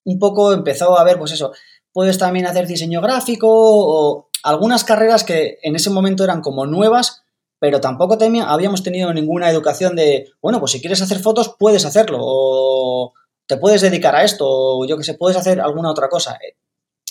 [0.04, 1.52] un poco empezó a ver, pues eso,
[1.92, 7.22] puedes también hacer diseño gráfico o algunas carreras que en ese momento eran como nuevas,
[7.58, 12.18] pero tampoco habíamos tenido ninguna educación de, bueno, pues si quieres hacer fotos, puedes hacerlo,
[12.20, 13.12] o
[13.46, 16.38] te puedes dedicar a esto, o yo que sé, puedes hacer alguna otra cosa.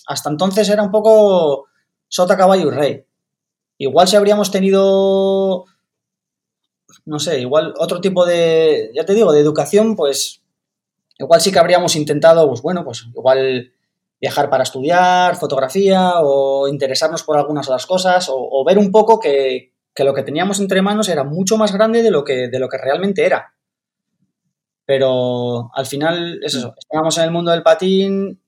[0.07, 1.67] Hasta entonces era un poco
[2.09, 3.05] sota, caballo y rey.
[3.77, 5.65] Igual si habríamos tenido
[7.11, 10.41] no sé, igual otro tipo de, ya te digo, de educación, pues
[11.19, 13.73] igual sí que habríamos intentado, pues bueno, pues igual
[14.21, 19.73] viajar para estudiar fotografía o interesarnos por algunas las cosas o, ver un poco que,
[19.97, 22.77] lo que teníamos entre manos era mucho más grande de lo que, de lo que
[22.77, 23.55] realmente era.
[24.85, 28.41] Pero al final es eso, estábamos en el mundo del patín,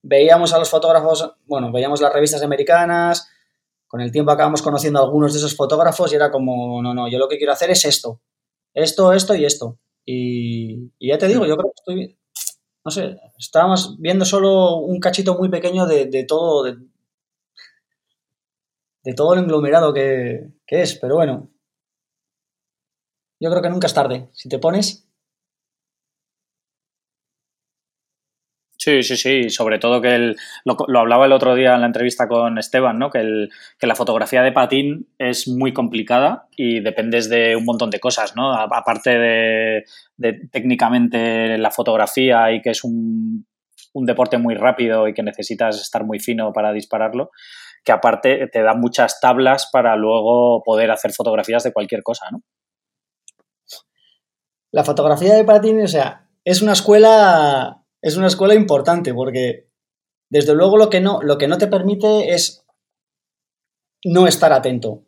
[0.00, 3.28] veíamos a los fotógrafos, bueno, veíamos las revistas americanas,
[3.90, 7.10] con el tiempo acabamos conociendo a algunos de esos fotógrafos y era como, no, no,
[7.10, 8.20] yo lo que quiero hacer es esto,
[8.72, 9.80] esto, esto y esto.
[10.06, 12.18] Y, ya te digo, yo creo que estoy,
[12.84, 16.76] no sé, estábamos viendo solo un cachito muy pequeño de, todo, de,
[19.16, 21.50] todo el englomerado que, que es, pero bueno,
[23.40, 24.28] yo creo que nunca es tarde.
[24.34, 25.09] Si te pones,
[28.80, 32.26] Sí, sí, sí, sobre todo que el, lo, hablaba el otro día en la entrevista
[32.26, 33.10] con Esteban, ¿no?
[33.10, 37.90] Que, el, que la fotografía de patín es muy complicada y dependes de un montón
[37.90, 38.54] de cosas, ¿no?
[38.54, 39.84] Aparte de,
[40.50, 43.46] técnicamente la fotografía y que es un,
[43.92, 47.32] un, deporte muy rápido y que necesitas estar muy fino para dispararlo,
[47.84, 52.40] que aparte te da muchas tablas para luego poder hacer fotografías de cualquier cosa, ¿no?
[54.72, 59.68] La fotografía de patín, o sea, es una escuela es una escuela importante porque,
[60.30, 61.20] desde luego, lo que no,
[61.58, 62.64] te permite es
[64.04, 64.90] no estar atento.
[64.90, 65.04] O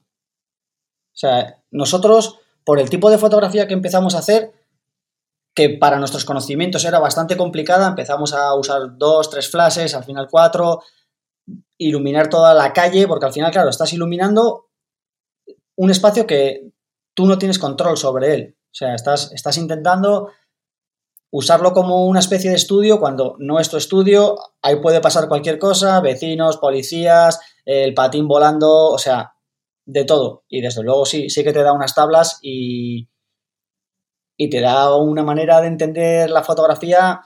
[1.14, 4.52] sea, nosotros, por el tipo de fotografía que empezamos a hacer,
[5.54, 10.28] que para nuestros conocimientos era bastante complicada, empezamos a usar dos, tres flashes, al final
[10.30, 10.82] cuatro,
[11.76, 14.70] iluminar toda la calle, porque al final, claro, estás iluminando
[15.76, 16.72] un espacio que
[17.14, 18.56] tú no tienes control sobre él.
[18.70, 20.30] O sea, estás intentando
[21.32, 25.58] usarlo como una especie de estudio cuando no es tu estudio, ahí puede pasar cualquier
[25.58, 29.32] cosa, vecinos, policías, el patín volando, o sea,
[29.86, 30.44] de todo.
[30.48, 33.08] Y desde luego sí, sí que te da unas tablas y,
[34.36, 37.22] y te da una manera de entender la fotografía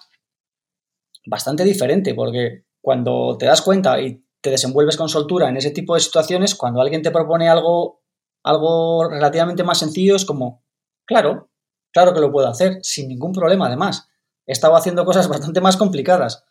[1.26, 5.94] bastante diferente, porque cuando te das cuenta y te desenvuelves con soltura en ese tipo
[5.94, 8.04] de situaciones, cuando alguien te propone algo,
[8.44, 10.64] algo relativamente más sencillo, es como,
[11.04, 11.50] claro,
[11.96, 14.10] Claro que lo puedo hacer, sin ningún problema, además.
[14.44, 16.44] He estado haciendo cosas bastante más complicadas.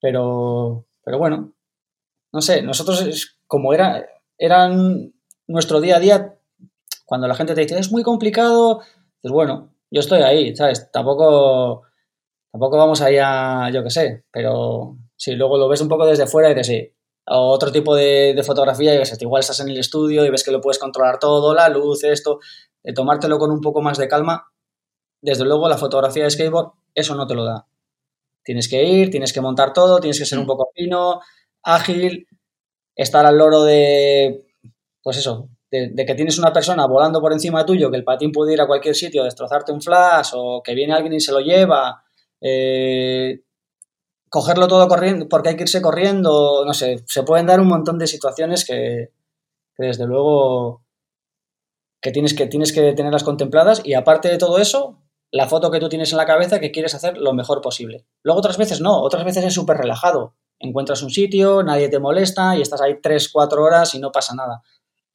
[0.00, 1.54] Pero, pero bueno,
[2.32, 4.06] no sé, nosotros, como era,
[4.38, 5.12] eran
[5.48, 6.38] nuestro día a día,
[7.04, 8.80] cuando la gente te dice, es muy complicado,
[9.20, 10.88] pues bueno, yo estoy ahí, ¿sabes?
[10.92, 11.82] Tampoco,
[12.52, 16.28] tampoco vamos ahí a, yo qué sé, pero si luego lo ves un poco desde
[16.28, 16.96] fuera y dices, sí,
[17.36, 20.60] otro tipo de, fotografía, y ves, igual estás en el estudio y ves que lo
[20.60, 22.40] puedes controlar todo, la luz, esto,
[22.82, 24.46] de tomártelo con un poco más de calma,
[25.20, 27.66] desde luego la fotografía de skateboard eso no te lo da.
[28.42, 30.48] Tienes que ir, tienes que montar todo, tienes que ser un mm.
[30.48, 31.20] poco fino,
[31.62, 32.26] ágil,
[32.96, 34.46] estar al loro de,
[35.02, 38.54] pues eso, de, que tienes una persona volando por encima tuyo, que el patín puede
[38.54, 42.02] ir a cualquier sitio, destrozarte un flash, o que viene alguien y se lo lleva,
[42.40, 43.42] eh,
[44.28, 47.98] cogerlo todo corriendo, porque hay que irse corriendo, no sé, se pueden dar un montón
[47.98, 49.12] de situaciones que,
[49.76, 50.84] desde luego
[52.00, 55.80] que tienes, que tienes que tenerlas contempladas y aparte de todo eso, la foto que
[55.80, 58.06] tú tienes en la cabeza que quieres hacer lo mejor posible.
[58.22, 60.34] Luego otras veces no, otras veces es súper relajado.
[60.58, 64.34] Encuentras un sitio, nadie te molesta y estás ahí 3, 4 horas y no pasa
[64.34, 64.62] nada.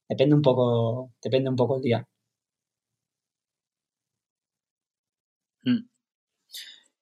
[0.08, 2.08] Depende un poco, depende un poco el día.
[5.64, 5.93] Hmm.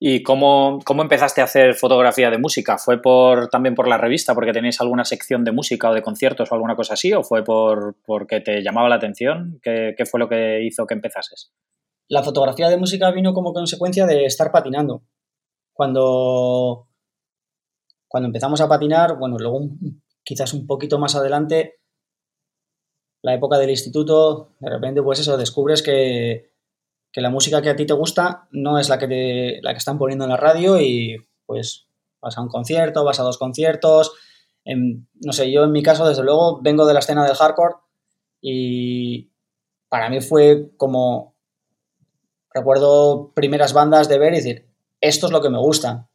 [0.04, 2.76] ¿Y cómo, empezaste a hacer fotografía de música?
[2.76, 6.50] ¿Fue por también por la revista, porque tenéis alguna sección de música o de conciertos
[6.50, 7.12] o alguna cosa así?
[7.12, 9.60] ¿O fue por porque te llamaba la atención?
[9.62, 11.52] ¿Qué, fue lo que hizo que empezases?
[12.08, 15.04] La fotografía de música vino como consecuencia de estar patinando.
[15.72, 16.88] Cuando,
[18.08, 19.68] cuando empezamos a patinar, bueno, luego
[20.24, 21.76] quizás un poquito más adelante,
[23.22, 26.51] la época del instituto, de repente, pues eso, descubres que,
[27.20, 30.24] la música que a ti te gusta no es la que, la que están poniendo
[30.24, 31.86] en la radio y pues
[32.20, 34.12] vas a un concierto, vas a dos conciertos.
[34.64, 37.74] no sé, yo en mi caso, desde luego, vengo de la escena del hardcore
[38.40, 39.30] y
[39.88, 41.34] para mí fue como,
[42.54, 44.68] recuerdo primeras bandas de ver y decir,
[45.00, 46.08] esto es lo que me gusta.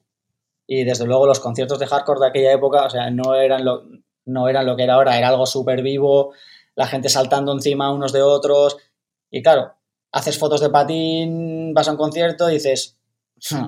[0.65, 3.83] Y desde luego los conciertos de hardcore de aquella época, o sea, no eran lo,
[4.25, 6.33] no eran lo que era ahora, era algo súper vivo,
[6.75, 8.77] la gente saltando encima unos de otros.
[9.29, 9.76] Y claro,
[10.17, 12.97] haces fotos de patín, vas a un concierto y dices,
[13.51, 13.65] hmm,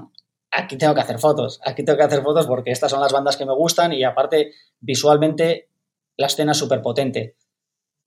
[0.52, 3.38] aquí tengo que hacer fotos, aquí tengo que hacer fotos porque estas son las bandas
[3.38, 5.70] que me gustan y aparte visualmente
[6.18, 7.36] la escena es súper potente.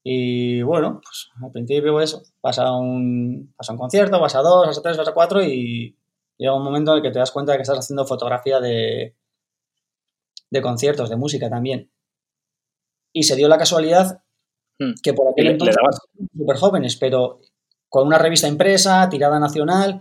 [0.04, 4.40] Y bueno, pues al principio eso, vas a, un, vas a un concierto, vas a
[4.40, 5.96] dos, vas a tres, vas a cuatro y
[6.36, 9.14] llega un momento en el que te das cuenta de que estás haciendo fotografía de,
[10.50, 11.92] de conciertos, de música también.
[13.12, 14.22] Y se dio la casualidad
[14.82, 14.94] Hmm.
[15.02, 15.76] que por aquel entonces
[16.36, 17.40] súper jóvenes, pero
[17.92, 20.00] con una revista impresa, tirada nacional,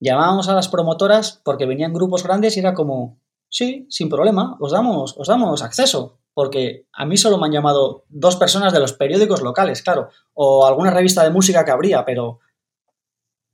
[0.00, 4.70] llamábamos a las promotoras porque venían grupos grandes y era como, sí, sin problema, os
[4.70, 8.92] damos, os damos acceso, porque a mí solo me han llamado dos personas de los
[8.92, 12.40] periódicos locales, claro, o alguna revista de música que habría, pero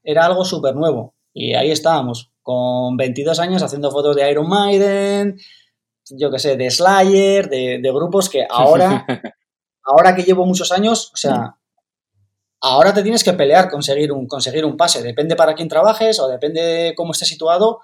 [0.02, 1.14] era algo súper nuevo.
[1.32, 5.38] Y ahí estábamos, con 22 años haciendo fotos de Iron Maiden,
[6.10, 9.06] yo qué sé, de Slayer, de, de grupos que ahora
[9.84, 11.58] ahora que llevo muchos años, o sea,
[12.62, 15.02] ahora te tienes que pelear conseguir un, conseguir un pase.
[15.02, 17.80] Depende para quién trabajes o depende cómo estés situado,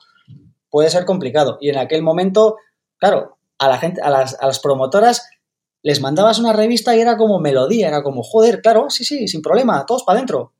[0.71, 1.59] puede ser complicado.
[1.61, 2.57] Y en aquel momento,
[2.97, 5.29] claro, a la gente, a las, a las promotoras
[5.83, 9.43] les mandabas una revista y era como melodía, era como, joder, claro, sí, sí, sin
[9.43, 10.53] problema, todos para adentro.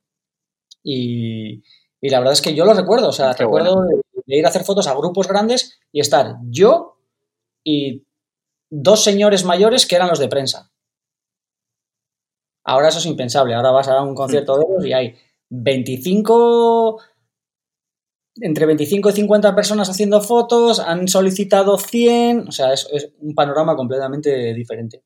[0.83, 1.63] Y,
[2.01, 4.65] y, la verdad es que yo lo recuerdo, o sea, recuerdo de, ir a hacer
[4.65, 6.99] fotos a grupos grandes y estar yo
[7.65, 8.05] y
[8.71, 10.71] dos señores mayores que eran los de prensa.
[12.69, 13.55] Ahora eso es impensable.
[13.55, 15.17] Ahora vas a un concierto de ellos y hay
[15.49, 17.01] 25,
[18.43, 22.87] entre 25 y 50 personas haciendo fotos, han solicitado 100, o sea, es,
[23.21, 25.03] un panorama completamente diferente.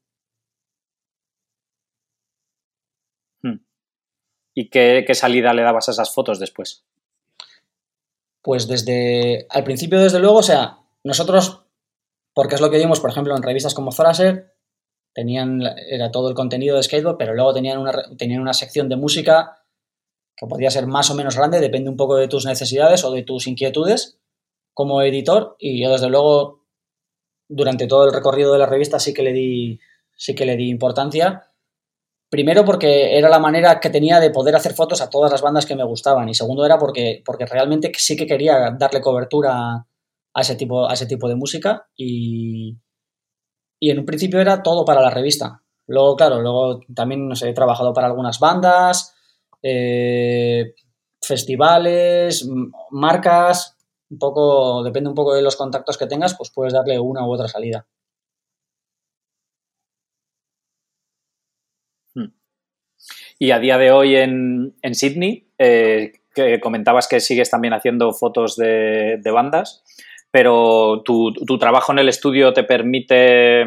[3.42, 3.60] Hmm.
[4.54, 6.84] ¿Y qué, qué, salida le dabas a esas fotos después?
[8.42, 11.64] Pues desde, al principio desde luego, o sea, nosotros,
[12.34, 14.51] porque es lo que vimos, por ejemplo, en revistas como Fraser,
[15.14, 18.96] tenían, era todo el contenido de skateboard, pero luego tenían una, tenían una sección de
[18.96, 19.62] música
[20.36, 23.22] que podía ser más o menos grande, depende un poco de tus necesidades o de
[23.22, 24.18] tus inquietudes
[24.74, 25.56] como editor.
[25.58, 26.64] Y yo desde luego
[27.48, 29.78] durante todo el recorrido de la revista sí que le di,
[30.16, 31.48] sí que le di importancia.
[32.30, 35.66] Primero porque era la manera que tenía de poder hacer fotos a todas las bandas
[35.66, 36.28] que me gustaban.
[36.30, 39.86] Y segundo era porque, porque realmente sí que quería darle cobertura
[40.34, 41.88] a ese tipo, a ese tipo de música.
[41.94, 42.78] Y,
[43.82, 45.60] y en un principio era todo para la revista.
[45.88, 49.12] Luego, claro, luego también no he trabajado para algunas bandas,
[49.60, 50.74] eh,
[51.20, 52.48] festivales,
[52.92, 53.76] marcas,
[54.08, 57.32] un poco, depende un poco de los contactos que tengas, pues puedes darle una u
[57.32, 57.84] otra salida.
[62.14, 62.32] Hmm.
[63.40, 68.12] Y a día de hoy en, en Sydney, eh, que comentabas que sigues también haciendo
[68.12, 69.82] fotos de, de bandas
[70.32, 73.64] pero tu, trabajo en el estudio te permite,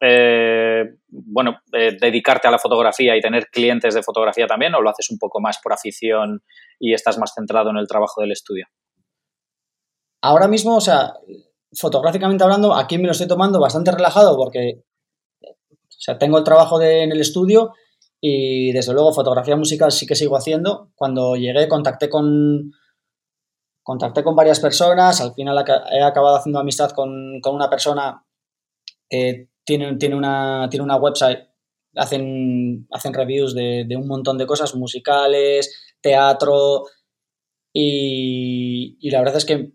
[0.00, 4.90] eh, bueno, eh, dedicarte a la fotografía y tener clientes de fotografía también, o lo
[4.90, 6.42] haces un poco más por afición
[6.80, 8.66] y estás más centrado en el trabajo del estudio?
[10.20, 11.14] Ahora mismo, o sea,
[11.72, 14.82] fotográficamente hablando, aquí me lo estoy tomando bastante relajado porque,
[15.42, 15.54] o
[15.96, 17.72] sea, tengo el trabajo en el estudio
[18.20, 20.90] y desde luego fotografía musical sí que sigo haciendo.
[20.96, 22.72] Cuando llegué contacté con,
[23.90, 28.24] contacté con varias personas, al final he acabado haciendo amistad con, una persona
[29.10, 31.40] eh, tiene, tiene, una, tiene una website,
[31.96, 36.84] hacen, hacen reviews de, un montón de cosas, musicales, teatro,
[37.72, 39.72] y, y, la verdad es que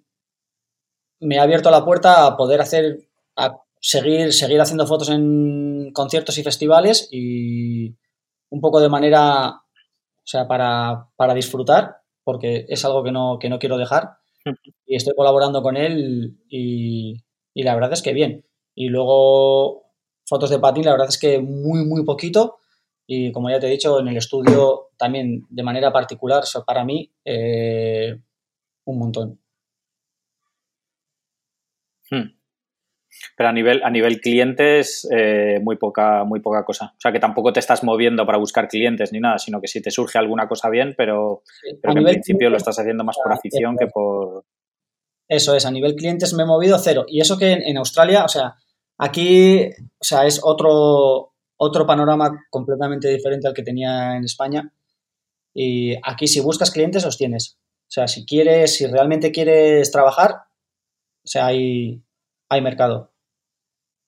[1.19, 6.37] me ha abierto la puerta a poder hacer, a seguir, seguir haciendo fotos en conciertos
[6.37, 7.97] y festivales y
[8.49, 13.47] un poco de manera, o sea, para, para disfrutar, porque es algo que no, que
[13.47, 14.17] no quiero dejar
[14.85, 17.23] y estoy colaborando con él y,
[17.53, 18.45] y, la verdad es que bien.
[18.75, 19.93] Y luego
[20.27, 22.57] fotos de patín, la verdad es que muy, muy poquito
[23.07, 27.11] y como ya te he dicho, en el estudio también de manera particular, para mí,
[27.23, 28.19] eh,
[28.85, 29.39] un montón.
[32.09, 32.34] Hmm.
[33.35, 36.93] Pero a nivel, a nivel clientes, eh, muy, poca, muy poca cosa.
[36.97, 39.81] O sea, que tampoco te estás moviendo para buscar clientes ni nada, sino que si
[39.81, 41.43] te surge alguna cosa bien, pero,
[41.81, 44.45] pero que en principio lo estás haciendo más por afición que por...
[45.27, 47.05] Eso es, a nivel clientes me he movido cero.
[47.07, 48.55] Y eso que en, Australia, o sea,
[48.97, 54.71] aquí, o sea, es otro, otro panorama completamente diferente al que tenía en España.
[55.53, 57.57] Y aquí si buscas clientes los tienes.
[57.87, 60.31] O sea, si quieres, si realmente quieres trabajar,
[61.25, 62.03] o sea, hay,
[62.49, 63.11] hay mercado.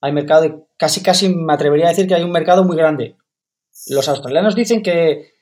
[0.01, 3.17] Hay mercado casi, casi me atrevería a decir que hay un mercado muy grande.
[3.87, 5.33] Los australianos dicen que,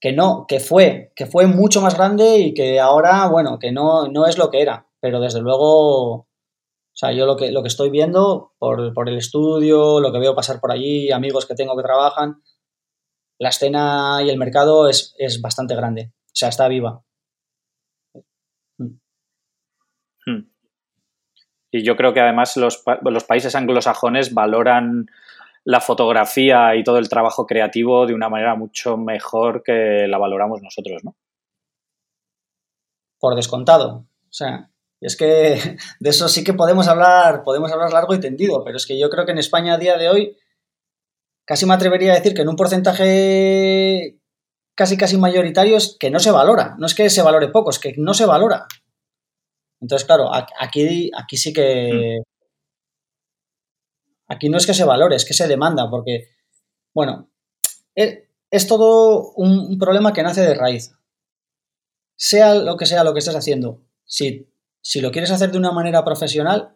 [0.00, 4.08] que no, que fue, que fue mucho más grande y que ahora, bueno, que no,
[4.08, 4.88] no es lo que era.
[5.00, 6.28] Pero desde luego, o
[6.92, 10.34] sea, yo lo que, lo que estoy viendo por, por el estudio, lo que veo
[10.34, 12.42] pasar por allí, amigos que tengo que trabajan,
[13.38, 16.12] la escena y el mercado es, es bastante grande.
[16.26, 17.02] O sea, está viva.
[21.72, 25.06] Y yo creo que además los, los países anglosajones valoran
[25.64, 30.60] la fotografía y todo el trabajo creativo de una manera mucho mejor que la valoramos
[30.62, 31.16] nosotros, ¿no?
[33.18, 34.04] Por descontado.
[34.24, 34.68] O sea,
[35.00, 38.86] es que de eso sí que podemos hablar, podemos hablar largo y tendido, pero es
[38.86, 40.36] que yo creo que en España a día de hoy
[41.46, 44.18] casi me atrevería a decir que en un porcentaje
[44.74, 46.76] casi casi mayoritario es que no se valora.
[46.78, 48.66] No es que se valore poco, es que no se valora.
[49.82, 52.20] Entonces, claro, aquí, aquí sí que...
[52.20, 52.22] Mm.
[54.28, 56.28] Aquí no es que se valore, es que se demanda, porque,
[56.94, 57.28] bueno,
[57.94, 60.94] e, es, todo un, problema que nace de raíz.
[62.16, 64.48] Sea lo que sea lo que estés haciendo, si,
[64.80, 66.74] si lo quieres hacer de una manera profesional,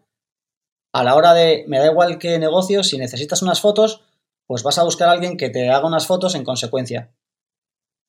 [0.92, 4.02] a la hora de, me da igual qué negocio, si necesitas unas fotos,
[4.46, 7.14] pues vas a buscar a alguien que te haga unas fotos en consecuencia.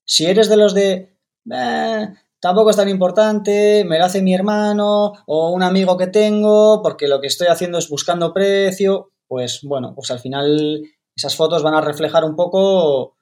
[0.06, 1.16] Si eres de los de,
[1.54, 6.82] eh, tampoco es tan importante, me lo hace mi hermano o un amigo que tengo,
[6.82, 10.82] porque lo que estoy haciendo es buscando precio, pues bueno, pues al final
[11.16, 13.18] esas fotos van a reflejar un poco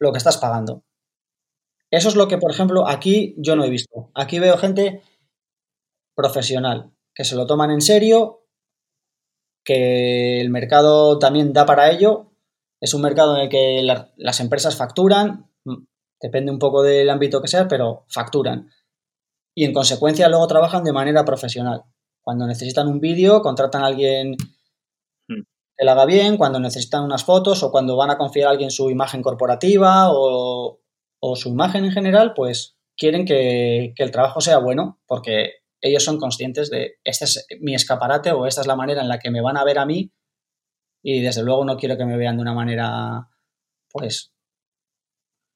[0.00, 0.82] lo que estás pagando.
[1.90, 4.10] Eso es lo que, por ejemplo, aquí yo no he visto.
[4.14, 5.02] Aquí veo gente
[6.16, 8.46] profesional, que se lo toman en serio,
[9.64, 12.32] que el mercado también da para ello.
[12.80, 13.82] Es un mercado en el que
[14.16, 15.50] las empresas facturan,
[16.22, 18.70] depende un poco del ámbito que sea, pero facturan.
[19.54, 21.82] Y en consecuencia luego trabajan de manera profesional.
[22.22, 24.36] Cuando necesitan un vídeo, contratan a alguien
[25.28, 25.42] hmm.
[25.76, 28.70] que lo haga bien, cuando necesitan unas fotos o cuando van a confiar a alguien
[28.70, 30.78] su imagen corporativa o,
[31.34, 36.18] su imagen en general, pues quieren que, que el trabajo sea bueno porque ellos son
[36.18, 39.40] conscientes de este es mi escaparate o esta es la manera en la que me
[39.40, 40.12] van a ver a mí
[41.02, 43.28] y desde luego no quiero que me vean de una manera
[43.90, 44.31] pues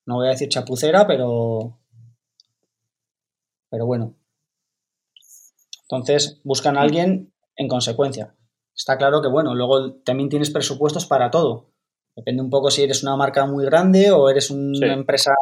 [0.07, 1.79] no voy a decir chapucera, pero.
[3.71, 4.15] Pero bueno.
[5.83, 8.35] Entonces, buscan a alguien en consecuencia.
[8.75, 11.71] Está claro que, bueno, luego también tienes presupuestos para todo.
[12.15, 15.33] Depende un poco si eres una marca muy grande o eres una empresa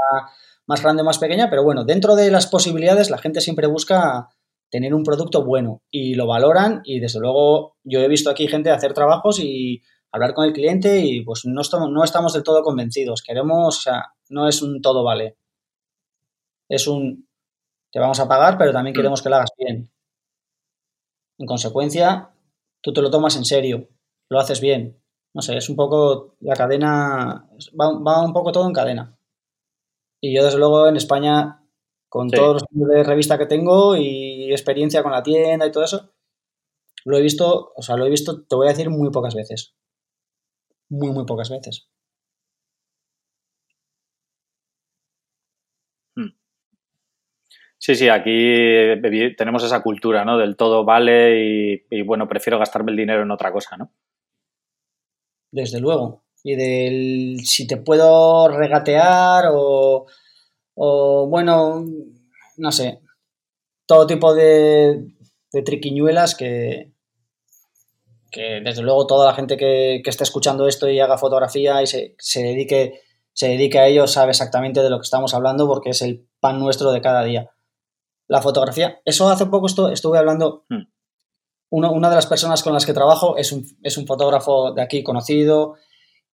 [0.66, 4.28] más grande o más pequeña, pero bueno, dentro de las posibilidades la gente siempre busca
[4.70, 8.70] tener un producto bueno y lo valoran y desde luego yo he visto aquí gente
[8.70, 9.82] hacer trabajos y
[10.14, 13.20] hablar con el cliente y pues no estamos, no estamos del todo convencidos.
[13.20, 15.36] Queremos, o sea, no es un todo vale.
[16.68, 17.28] Es un,
[17.92, 18.96] te vamos a pagar, pero también mm.
[18.96, 19.90] queremos que lo hagas bien.
[21.36, 22.30] En consecuencia,
[22.80, 23.88] tú te lo tomas en serio,
[24.30, 25.02] lo haces bien.
[25.34, 27.48] No sé, es un poco la cadena,
[27.80, 29.18] va, un poco todo en cadena.
[30.20, 31.60] Y yo, desde luego, en España,
[32.08, 35.82] con todos los años de revista que tengo y experiencia con la tienda y todo
[35.82, 36.12] eso,
[37.04, 39.74] lo he visto, o sea, lo he visto, te voy a decir, muy pocas veces
[40.94, 41.88] muy, muy pocas veces.
[46.16, 46.30] Hmm.
[47.78, 49.00] Sí, sí, aquí
[49.36, 50.38] tenemos esa cultura, ¿no?
[50.38, 53.92] Del todo vale y, bueno, prefiero gastarme el dinero en otra cosa, ¿no?
[55.50, 56.24] Desde luego.
[56.42, 60.06] Y del si te puedo regatear o,
[60.74, 61.84] o bueno,
[62.56, 63.00] no sé,
[63.86, 65.06] todo tipo de,
[65.52, 66.93] de triquiñuelas que,
[68.34, 71.86] que desde luego toda la gente que, que esté escuchando esto y haga fotografía y
[71.86, 73.00] se, se, dedique,
[73.32, 76.58] se dedique a ello sabe exactamente de lo que estamos hablando porque es el pan
[76.58, 77.52] nuestro de cada día.
[78.26, 80.82] La fotografía, eso hace poco esto, estuve hablando, hmm.
[81.70, 84.82] uno, una de las personas con las que trabajo es un, es un fotógrafo de
[84.82, 85.76] aquí conocido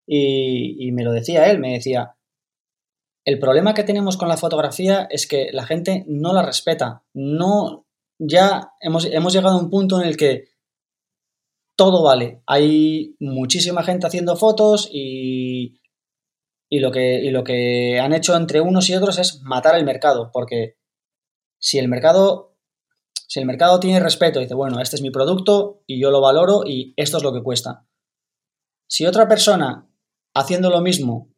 [0.07, 2.17] y, y me lo decía él, me decía,
[3.27, 7.05] el problema que tenemos con la fotografía es que la gente no la respeta.
[7.13, 7.85] No,
[8.19, 10.49] ya hemos, hemos, llegado a un punto en el que
[11.81, 12.43] todo vale.
[12.47, 15.81] Hay muchísima gente haciendo fotos y,
[16.69, 19.87] y, lo que, y lo que han hecho entre unos y otros es matar el
[19.87, 20.31] mercado.
[20.31, 20.77] Porque
[21.59, 22.59] si el mercado,
[23.27, 26.65] si el mercado tiene respeto dice, bueno, este es mi producto y yo lo valoro
[26.67, 27.87] y esto es lo que cuesta.
[28.87, 29.89] Si otra persona
[30.35, 31.33] haciendo lo mismo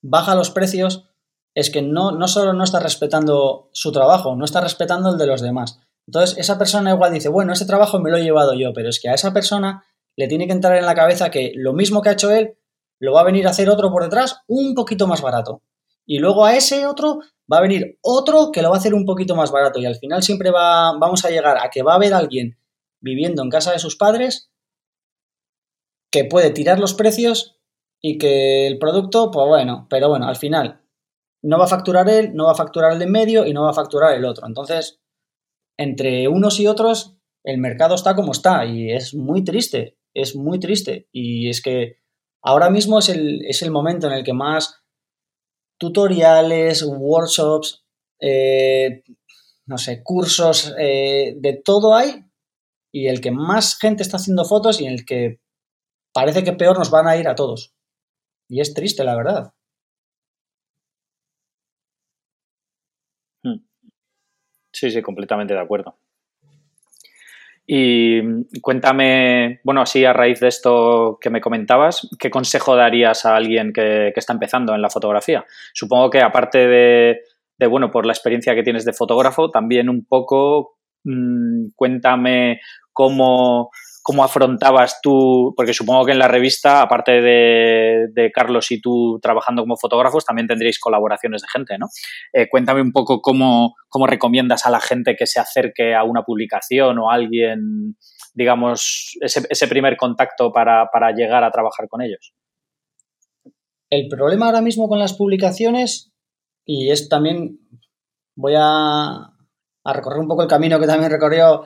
[0.00, 1.08] baja los precios,
[1.56, 5.26] es que no, no solo no está respetando su trabajo, no está respetando el de
[5.26, 5.80] los demás.
[6.06, 9.00] Entonces, esa persona igual dice, bueno, ese trabajo me lo he llevado yo, pero es
[9.00, 9.84] que a esa persona
[10.18, 12.58] le tiene que entrar en la cabeza que lo mismo que ha hecho él,
[12.98, 15.62] lo va a venir a hacer otro por detrás un poquito más barato.
[16.04, 19.04] Y luego a ese otro va a venir otro que lo va a hacer un
[19.04, 19.78] poquito más barato.
[19.78, 22.58] Y al final siempre va, vamos a llegar a que va a haber alguien
[23.00, 24.50] viviendo en casa de sus padres
[26.10, 27.60] que puede tirar los precios
[28.02, 30.80] y que el producto, pues bueno, pero bueno, al final
[31.42, 33.70] no va a facturar él, no va a facturar el de medio y no va
[33.70, 34.48] a facturar el otro.
[34.48, 35.00] Entonces,
[35.76, 40.58] entre unos y otros, el mercado está como está y es muy triste, es muy
[40.58, 41.08] triste.
[41.12, 41.98] Y es que
[42.42, 44.82] ahora mismo es el, es el momento en el que más
[45.78, 47.84] tutoriales, workshops,
[48.20, 49.02] eh,
[49.66, 52.24] no sé, cursos, eh, de todo hay
[52.92, 55.40] y el que más gente está haciendo fotos y en el que
[56.12, 57.74] parece que peor nos van a ir a todos.
[58.48, 59.52] Y es triste, la verdad.
[64.72, 65.97] Sí, sí, completamente de acuerdo.
[67.70, 68.22] Y
[68.62, 73.74] cuéntame, bueno, así a raíz de esto que me comentabas, ¿qué consejo darías a alguien
[73.74, 75.44] que, está empezando en la fotografía?
[75.74, 80.78] Supongo que aparte de, bueno, por la experiencia que tienes de fotógrafo, también un poco
[81.04, 82.60] mm, cuéntame
[82.90, 83.68] cómo,
[84.08, 89.60] cómo afrontabas tú, porque supongo que en la revista, aparte de, Carlos y tú trabajando
[89.60, 91.88] como fotógrafos, también tendréis colaboraciones de gente, ¿no?
[92.32, 96.22] Eh, cuéntame un poco cómo, cómo, recomiendas a la gente que se acerque a una
[96.22, 97.98] publicación o a alguien,
[98.32, 102.32] digamos, ese, primer contacto para, llegar a trabajar con ellos.
[103.90, 106.14] El problema ahora mismo con las publicaciones,
[106.64, 107.58] y es también,
[108.34, 109.34] voy a,
[109.84, 111.64] recorrer un poco el camino que también recorrió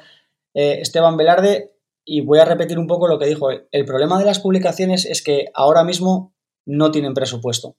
[0.55, 1.72] eh, Esteban Velarde,
[2.05, 3.49] y voy a repetir un poco lo que dijo.
[3.51, 6.35] El problema de las publicaciones es que ahora mismo
[6.67, 7.77] no tienen presupuesto.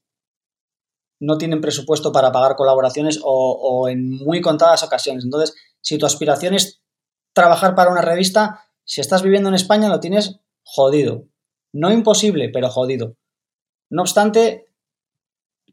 [1.19, 5.24] No tienen presupuesto para pagar colaboraciones o, en muy contadas ocasiones.
[5.24, 6.82] Entonces, si tu aspiración es
[7.34, 11.26] trabajar para una revista, si estás viviendo en España lo tienes jodido.
[11.74, 13.15] No imposible, pero jodido.
[13.89, 14.69] No obstante,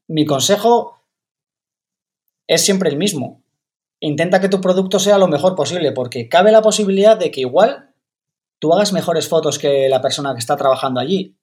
[0.06, 1.04] mi consejo
[2.46, 3.42] es siempre el mismo.
[4.00, 7.89] Intenta que tu producto sea lo mejor posible, porque cabe la posibilidad de que igual
[8.60, 11.36] tú hagas mejores fotos que la persona que está trabajando allí.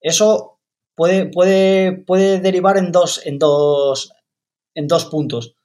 [0.00, 0.60] Eso
[0.94, 4.12] puede, puede, puede derivar en dos, en, dos,
[4.74, 5.56] en dos puntos.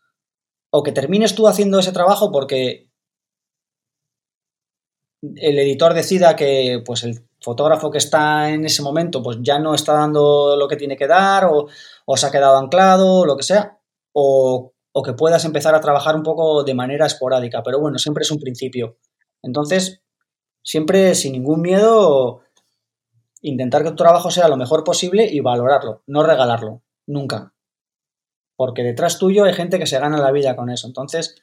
[0.72, 2.89] O que termines tú haciendo ese trabajo porque
[5.22, 9.74] el editor decida que pues, el fotógrafo que está en ese momento pues, ya no
[9.74, 11.67] está dando lo que tiene que dar o,
[12.15, 13.78] se ha quedado anclado o lo que sea.
[14.13, 17.63] O que puedas empezar a trabajar un poco de manera esporádica.
[17.63, 18.97] Pero bueno, siempre es un principio.
[19.41, 20.01] Entonces,
[20.64, 22.41] siempre sin ningún miedo
[23.41, 27.53] intentar que tu trabajo sea lo mejor posible y valorarlo, no regalarlo, nunca.
[28.55, 30.88] Porque detrás tuyo hay gente que se gana la vida con eso.
[30.88, 31.41] Entonces,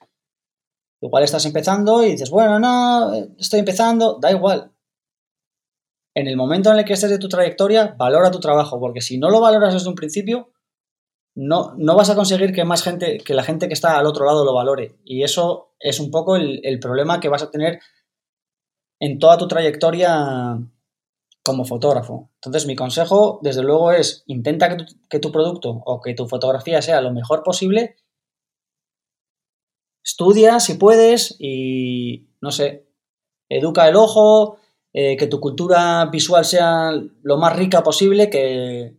[1.00, 4.72] igual estás empezando y dices, bueno, no, estoy empezando, da igual.
[6.14, 9.18] En el momento en el que estés de tu trayectoria, valora tu trabajo, porque si
[9.18, 10.52] no lo valoras desde un principio,
[11.34, 14.24] no, no vas a conseguir que más gente, que la gente que está al otro
[14.24, 14.98] lado lo valore.
[15.04, 17.80] Y eso es un poco el, el problema que vas a tener
[19.00, 20.58] en toda tu trayectoria
[21.42, 22.30] como fotógrafo.
[22.36, 24.76] Entonces, mi consejo, desde luego, es intenta
[25.08, 27.96] que tu, producto o que tu fotografía sea lo mejor posible.
[30.04, 32.86] Estudia si puedes y, no sé,
[33.48, 34.58] educa el ojo,
[34.92, 36.92] eh, que tu cultura visual sea
[37.22, 38.96] lo más rica posible, que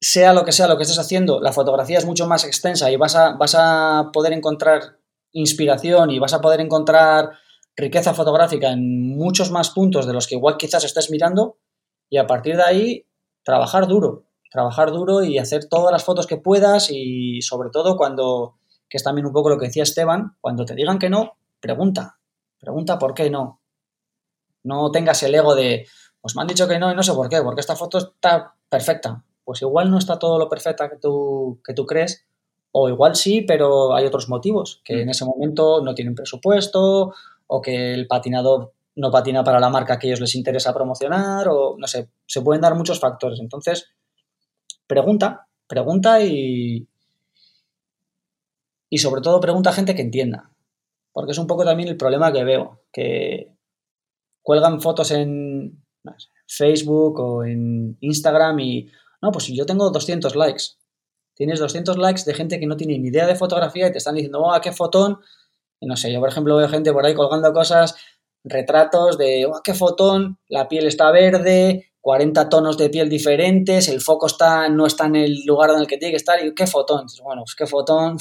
[0.00, 2.96] sea lo que sea lo que estés haciendo, la fotografía es mucho más extensa y
[2.96, 4.98] vas a, vas a poder encontrar
[5.32, 7.32] inspiración y vas a poder encontrar
[7.80, 11.58] riqueza fotográfica en muchos más puntos de los que igual quizás estés mirando
[12.08, 13.06] y a partir de ahí
[13.42, 18.56] trabajar duro, trabajar duro y hacer todas las fotos que puedas y sobre todo cuando,
[18.88, 22.18] que es también un poco lo que decía Esteban, cuando te digan que no, pregunta,
[22.58, 23.60] pregunta por qué no.
[24.62, 25.86] No tengas el ego de,
[26.20, 28.54] pues me han dicho que no y no sé por qué, porque esta foto está
[28.68, 29.24] perfecta.
[29.44, 32.26] Pues igual no está todo lo perfecta que tú, que tú crees,
[32.72, 37.14] o igual sí, pero hay otros motivos, que en ese momento no tienen presupuesto,
[37.52, 41.76] o que el patinador no patina para la marca que ellos les interesa promocionar, o
[41.76, 43.40] no sé, se pueden dar muchos factores.
[43.40, 43.90] Entonces,
[44.86, 46.86] pregunta, pregunta y,
[48.88, 50.52] y sobre todo pregunta a gente que entienda.
[51.12, 53.52] Porque es un poco también el problema que veo, que
[54.42, 55.82] cuelgan fotos en
[56.46, 58.88] Facebook o en Instagram y,
[59.20, 60.64] no, pues yo tengo 200 likes,
[61.34, 64.14] tienes 200 likes de gente que no tiene ni idea de fotografía y te están
[64.14, 65.18] diciendo, oh, qué fotón.
[65.80, 67.96] Y no sé, yo por ejemplo veo gente por ahí colgando cosas,
[68.44, 74.00] retratos de, oh, qué fotón, la piel está verde, 40 tonos de piel diferentes, el
[74.00, 76.66] foco está, no está en el lugar en el que tiene que estar, y qué
[76.66, 77.06] fotón.
[77.22, 78.18] bueno, pues qué fotón,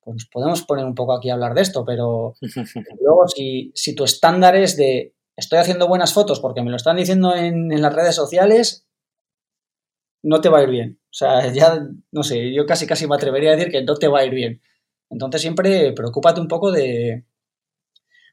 [0.00, 2.34] pues podemos poner un poco aquí a hablar de esto, pero
[3.00, 6.96] luego si, si, tu estándar es de estoy haciendo buenas fotos porque me lo están
[6.96, 8.86] diciendo en, en, las redes sociales,
[10.22, 11.00] no te va a ir bien.
[11.04, 14.08] O sea, ya, no sé, yo casi casi me atrevería a decir que no te
[14.08, 14.60] va a ir bien.
[15.10, 17.24] Entonces siempre preocúpate un poco de,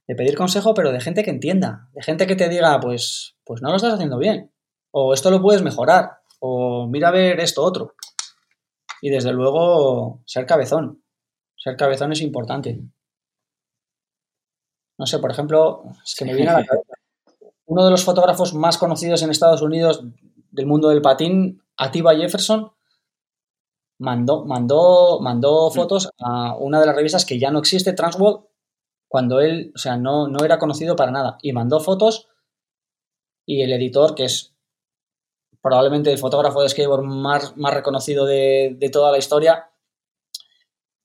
[0.07, 3.61] de pedir consejo, pero de gente que entienda, de gente que te diga, pues, pues
[3.61, 4.51] no lo estás haciendo bien,
[4.91, 7.95] o esto lo puedes mejorar, o mira a ver esto otro.
[9.01, 11.03] Y desde luego, ser cabezón.
[11.55, 12.79] Ser cabezón es importante.
[14.97, 16.93] No sé, por ejemplo, es que me viene a la cabeza.
[17.65, 20.03] Uno de los fotógrafos más conocidos en Estados Unidos
[20.51, 22.71] del mundo del patín, Atiba Jefferson,
[23.99, 25.73] mandó, mandó, mandó mm.
[25.73, 28.45] fotos a una de las revistas que ya no existe, Transworld,
[29.07, 31.37] cuando él, o sea, no, no era conocido para nada.
[31.41, 32.27] Y mandó fotos
[33.45, 34.53] y el editor, que es
[35.61, 39.71] probablemente el fotógrafo de skateboard más, más reconocido de, de toda la historia,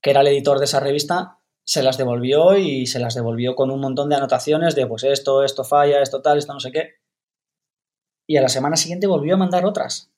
[0.01, 3.70] que era el editor de esa revista, se las devolvió y se las devolvió con
[3.70, 6.95] un montón de anotaciones de pues esto, esto falla, esto tal, esto no sé qué.
[8.26, 10.12] Y a la semana siguiente volvió a mandar otras.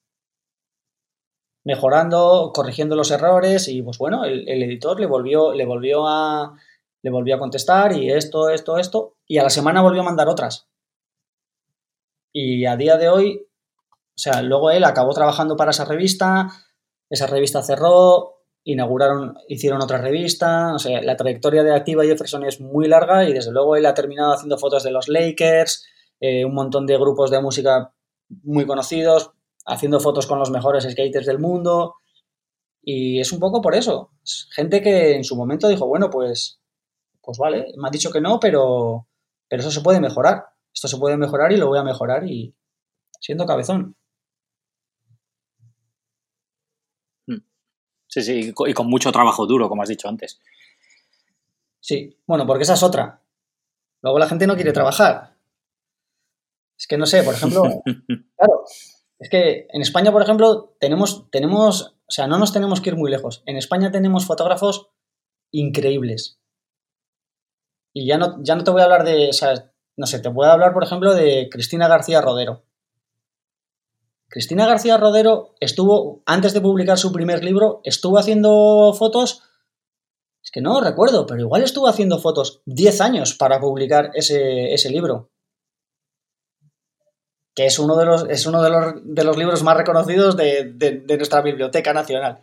[1.65, 6.55] Mejorando, corrigiendo los errores y pues bueno, el, editor le volvió, le volvió a
[7.03, 10.27] le volvió a contestar y esto, esto, esto, y a la semana volvió a mandar
[10.27, 10.69] otras.
[12.33, 13.47] Y a día de hoy,
[13.87, 16.49] o sea, luego él acabó trabajando para esa revista,
[17.11, 18.35] esa revista cerró,
[18.65, 23.35] inauguraron, hicieron otra revista, o sea, la trayectoria de Activa Jefferson es muy larga y
[23.35, 25.87] desde luego él ha terminado haciendo fotos de los Lakers,
[26.21, 27.93] eh, un montón de grupos de música
[28.43, 29.33] muy conocidos,
[29.67, 31.97] haciendo fotos con los mejores skaters del mundo
[32.83, 34.11] y es un poco por eso,
[34.51, 36.61] gente que en su momento dijo, bueno, pues,
[37.23, 39.07] pues vale, me ha dicho que no, pero,
[39.49, 42.55] pero eso se puede mejorar, esto se puede mejorar y lo voy a mejorar y
[43.21, 43.97] siendo cabezón.
[48.15, 50.41] Sí, sí, y con mucho trabajo duro, como has dicho antes.
[51.81, 53.21] Sí, bueno, porque esa es otra.
[54.03, 55.37] Luego la gente no quiere trabajar.
[56.79, 57.63] Es que no sé, por ejemplo,
[58.37, 58.65] claro,
[59.25, 62.97] es que en España, por ejemplo, tenemos, tenemos, o sea, no nos tenemos que ir
[62.97, 63.43] muy lejos.
[63.47, 64.91] En España tenemos fotógrafos
[65.51, 66.39] increíbles.
[67.95, 70.29] Y ya no, ya no te voy a hablar de, o sea, no sé, te
[70.29, 72.67] voy a hablar, por ejemplo, de Cristina García Rodero.
[74.29, 79.43] Cristina García Rodero estuvo, antes de publicar su primer libro, estuvo haciendo fotos,
[80.43, 85.31] es que no recuerdo, pero igual estuvo haciendo fotos 10 años para publicar ese, libro.
[87.55, 91.93] Que es uno de los, es uno de los, libros más reconocidos de, nuestra Biblioteca
[91.93, 92.41] Nacional.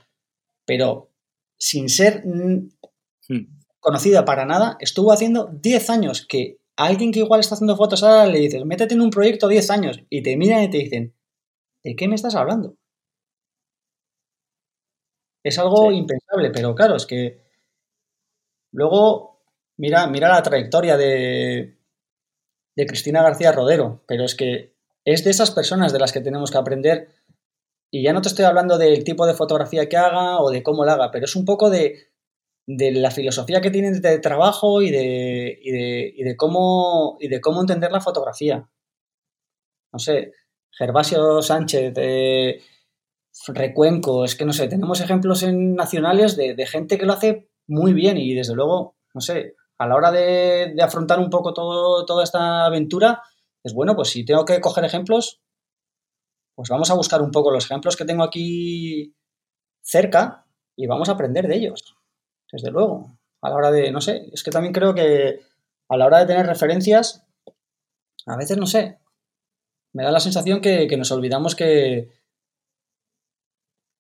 [0.66, 1.10] Pero
[1.58, 2.70] sin ser hmm.
[3.80, 8.26] conocida para nada, estuvo haciendo 10 años que alguien que igual está haciendo fotos ahora
[8.26, 11.14] le dices, métete en un proyecto 10 años y te miran y te dicen,
[11.84, 12.76] ¿de qué me estás hablando?
[15.44, 17.44] Es algo impensable, pero claro, es que
[18.72, 19.32] luego
[19.78, 21.78] mira, mira la trayectoria de,
[22.76, 24.71] de Cristina García Rodero, pero es que
[25.06, 27.10] es de esas personas de las que tenemos que aprender
[27.92, 30.86] y ya no te estoy hablando del tipo de fotografía que haga o de cómo
[30.86, 32.12] la haga, pero es un poco de,
[32.66, 37.28] de la filosofía que tienen de trabajo y de, y de, y de, cómo, y
[37.28, 38.70] de cómo entender la fotografía.
[39.92, 40.32] No sé,
[40.72, 42.62] Gervasio Sánchez, de
[43.48, 47.94] Recuenco, es que no sé, tenemos ejemplos en nacionales de, gente que lo hace muy
[47.94, 52.24] bien y desde luego, no sé, a la hora de, afrontar un poco todo, toda
[52.24, 53.22] esta aventura,
[53.64, 55.42] es bueno, pues si tengo que coger ejemplos,
[56.56, 59.16] pues vamos a buscar un poco los ejemplos que tengo aquí
[59.82, 60.46] cerca
[60.76, 61.96] y vamos a aprender de ellos,
[62.52, 63.18] desde luego.
[63.42, 65.42] A la hora de, no sé, es que también creo que
[65.90, 67.26] a la hora de tener referencias,
[68.26, 69.00] a veces, no sé,
[69.94, 72.12] me da la sensación que, nos olvidamos que,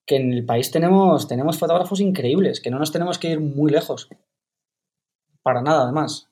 [0.06, 3.72] que en el país tenemos, tenemos fotógrafos increíbles, que no nos tenemos que ir muy
[3.72, 4.08] lejos.
[5.42, 6.31] Para nada, además.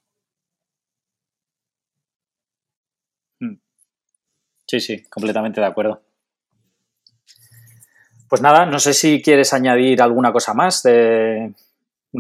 [4.70, 6.04] Sí, sí, completamente de acuerdo.
[8.30, 10.84] Pues nada, no sé si quieres añadir alguna cosa más.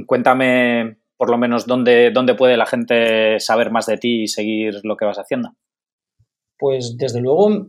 [0.07, 4.79] Cuéntame por lo menos dónde, dónde puede la gente saber más de ti y seguir
[4.83, 5.53] lo que vas haciendo.
[6.57, 7.67] Pues desde luego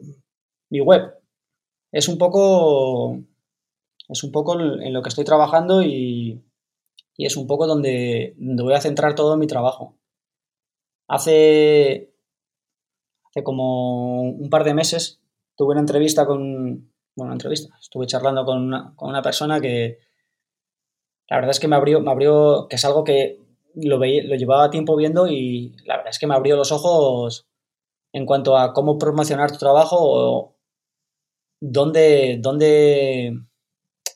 [0.71, 1.13] mi web.
[1.93, 3.21] Es un poco.
[4.09, 6.43] Es un poco en lo que estoy trabajando y,
[7.19, 9.95] y es un poco donde, donde voy a centrar todo mi trabajo.
[11.07, 12.10] Hace,
[13.31, 15.21] hace como un par de meses
[15.57, 19.99] tuve una entrevista con, bueno, una entrevista, estuve charlando con una, con una persona que
[21.29, 23.39] la verdad es que me abrió, me abrió, que es algo que
[23.75, 27.47] lo, veía, lo llevaba tiempo viendo y la verdad es que me abrió los ojos
[28.13, 30.57] en cuanto a cómo promocionar tu trabajo o
[31.61, 33.39] dónde, dónde,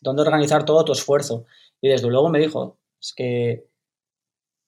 [0.01, 1.45] dónde organizar todo tu esfuerzo.
[1.81, 3.69] Y desde luego me dijo, es que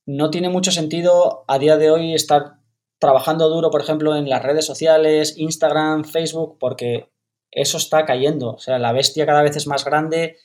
[0.06, 2.60] no tiene mucho sentido a día de hoy estar
[2.98, 7.10] trabajando duro, por ejemplo, en las redes sociales, Instagram, Facebook, porque
[7.50, 8.52] eso está cayendo.
[8.52, 10.38] O sea, la bestia cada vez es más grande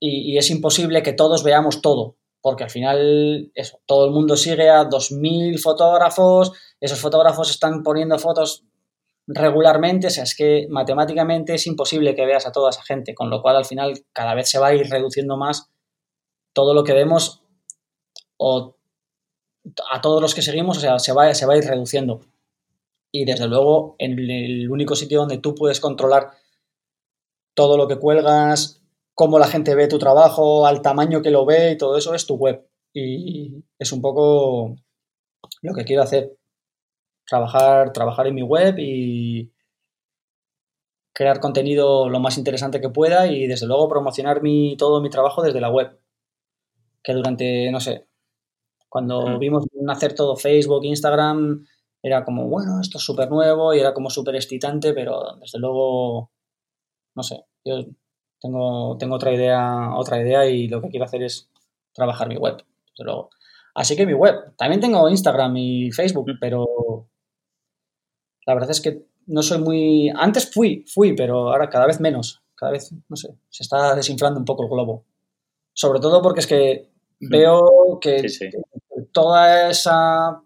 [0.00, 4.68] y, es imposible que todos veamos todo, porque al final eso, todo el mundo sigue
[4.68, 8.64] a 2.000 fotógrafos, esos fotógrafos están poniendo fotos
[9.26, 13.30] regularmente, o sea, es que matemáticamente es imposible que veas a toda esa gente, con
[13.30, 15.70] lo cual al final cada vez se va a ir reduciendo más
[16.52, 17.42] todo lo que vemos
[18.36, 18.76] o
[19.90, 22.20] a todos los que seguimos, o sea, se va, se va a ir reduciendo.
[23.12, 26.32] Y desde luego, en el único sitio donde tú puedes controlar
[27.54, 28.82] todo lo que cuelgas,
[29.14, 32.26] cómo la gente ve tu trabajo, al tamaño que lo ve y todo eso es
[32.26, 32.66] tu web.
[32.92, 34.76] Y es un poco
[35.62, 36.36] lo que quiero hacer.
[37.26, 39.52] Trabajar, trabajar en mi web y
[41.14, 45.42] crear contenido lo más interesante que pueda y desde luego promocionar mi, todo mi trabajo
[45.42, 45.98] desde la web.
[47.02, 48.06] Que durante, no sé,
[48.94, 51.66] cuando vimos nacer todo Facebook, Instagram,
[52.00, 56.30] era como, bueno, esto es súper nuevo y era como súper excitante, pero desde luego,
[57.16, 57.86] no sé, yo
[58.40, 61.50] tengo, tengo otra idea, otra idea y lo que quiero hacer es
[61.92, 62.58] trabajar mi web,
[62.92, 63.30] desde luego.
[63.74, 67.08] Así que mi web, también tengo Instagram y Facebook, pero
[68.46, 70.08] la verdad es que no soy muy...
[70.14, 74.38] Antes fui, fui, pero ahora cada vez menos, cada vez, no sé, se está desinflando
[74.38, 75.04] un poco el globo.
[75.72, 78.28] Sobre todo porque es que veo que
[79.14, 80.42] toda esa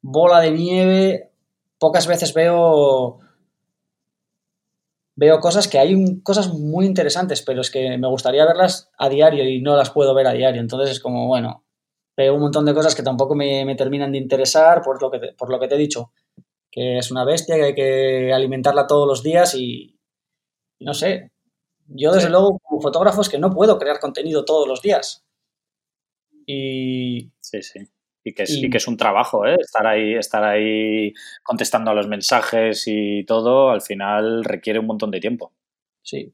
[0.00, 1.30] bola de nieve,
[1.78, 3.20] pocas veces veo
[5.14, 9.48] veo cosas que hay cosas muy interesantes, pero es que me gustaría verlas a diario
[9.48, 10.60] y no las puedo ver a diario.
[10.60, 11.64] Entonces es como, bueno,
[12.16, 15.32] veo un montón de cosas que tampoco me, terminan de interesar por lo, que te,
[15.34, 16.12] por lo que te he dicho,
[16.70, 19.98] que es una bestia, que hay que alimentarla todos los días y,
[20.80, 21.30] no sé.
[21.86, 25.24] Yo desde luego como fotógrafo es que no puedo crear contenido todos los días.
[26.46, 27.30] Y...
[27.40, 27.80] Sí, sí.
[28.24, 29.56] Y que, es, que es un trabajo, ¿eh?
[29.58, 31.12] Estar ahí, estar ahí
[31.42, 35.52] contestando a los mensajes y todo, al final requiere un montón de tiempo.
[36.02, 36.32] Sí.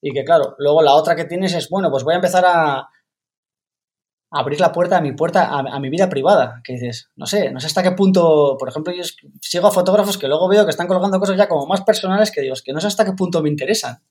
[0.00, 2.88] Y que claro, luego la otra que tienes es, bueno, pues voy a empezar a,
[4.34, 6.60] abrir la puerta a mi puerta, a, mi vida privada.
[6.64, 9.04] Que dices, no sé, no sé hasta qué punto, por ejemplo, yo
[9.40, 12.40] sigo a fotógrafos que luego veo que están colgando cosas ya como más personales que
[12.40, 14.02] digo, que no sé hasta qué punto me interesan.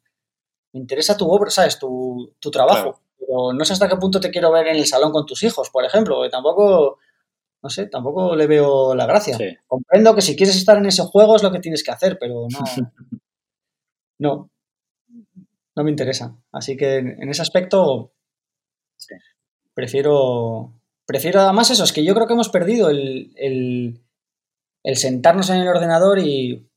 [0.71, 1.77] Me interesa tu obra, ¿sabes?
[1.77, 3.01] Tu, tu trabajo.
[3.25, 5.69] Pero no sé hasta qué punto te quiero ver en el salón con tus hijos,
[5.69, 6.97] por ejemplo, que tampoco
[7.63, 9.37] no sé, tampoco le veo la gracia.
[9.67, 12.45] Comprendo que si quieres estar en ese juego es lo que tienes que hacer, pero
[12.49, 12.59] no.
[14.19, 14.49] no.
[15.75, 16.37] No me interesa.
[16.51, 18.13] Así que en ese aspecto
[19.73, 20.73] prefiero.
[21.05, 25.67] Prefiero además eso, es que yo creo que hemos perdido el, el, sentarnos en el
[25.67, 26.69] ordenador y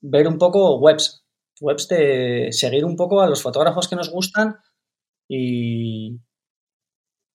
[0.00, 1.24] ver un poco webs.
[1.60, 4.58] Webs de seguir un poco a los fotógrafos que nos gustan
[5.28, 6.18] y,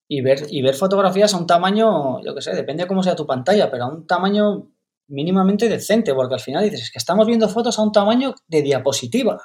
[0.09, 3.15] y ver, y ver fotografías a un tamaño, yo qué sé, depende de cómo sea
[3.15, 4.69] tu pantalla, pero a un tamaño
[5.07, 8.61] mínimamente decente, porque al final dices, es que estamos viendo fotos a un tamaño de
[8.61, 9.41] diapositiva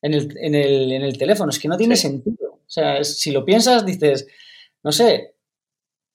[0.00, 2.52] en el, en el, en el teléfono, es que no tiene sentido.
[2.54, 4.26] O sea, si lo piensas, dices,
[4.82, 5.36] no sé,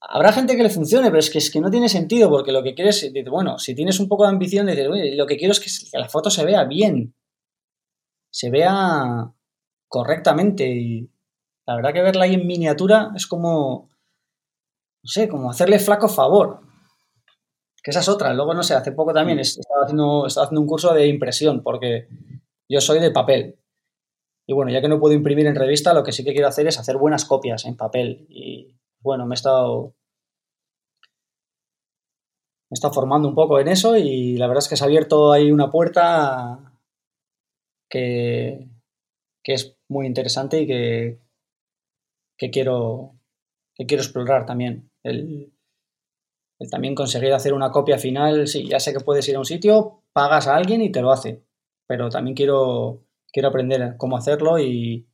[0.01, 2.63] habrá gente que le funcione, pero es que, es que no tiene sentido, porque lo
[2.63, 5.97] que quieres, bueno, si tienes un poco de ambición, dices, lo que quiero es que
[5.97, 7.13] la foto se vea bien,
[8.31, 9.33] se vea
[9.87, 11.09] correctamente y
[11.65, 13.89] la verdad que verla ahí en miniatura es como,
[15.03, 16.61] no sé, como hacerle flaco favor.
[17.83, 18.33] Que esa es otra.
[18.33, 22.07] Luego, no sé, hace poco también estaba haciendo, estaba haciendo un curso de impresión porque
[22.69, 23.59] yo soy de papel.
[24.47, 26.67] Y bueno, ya que no puedo imprimir en revista, lo que sí que quiero hacer
[26.67, 28.25] es hacer buenas copias en papel.
[28.29, 29.93] Y bueno, me he estado,
[32.69, 34.87] me he estado formando un poco en eso y la verdad es que se ha
[34.87, 36.73] abierto ahí una puerta
[37.89, 38.69] que,
[39.43, 41.19] que es muy interesante y que
[42.37, 43.15] que quiero,
[43.75, 44.91] que quiero explorar también.
[45.03, 45.53] El,
[46.71, 50.03] también conseguir hacer una copia final, sí, ya sé que puedes ir a un sitio,
[50.13, 51.43] pagas a alguien y te lo hace,
[51.87, 55.07] pero también quiero, quiero aprender cómo hacerlo y,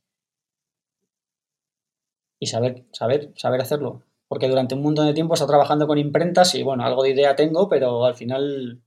[2.38, 4.02] y saber, saber, saber hacerlo.
[4.26, 7.10] Porque durante un montón de tiempo he estado trabajando con imprentas y bueno, algo de
[7.10, 8.82] idea tengo, pero al final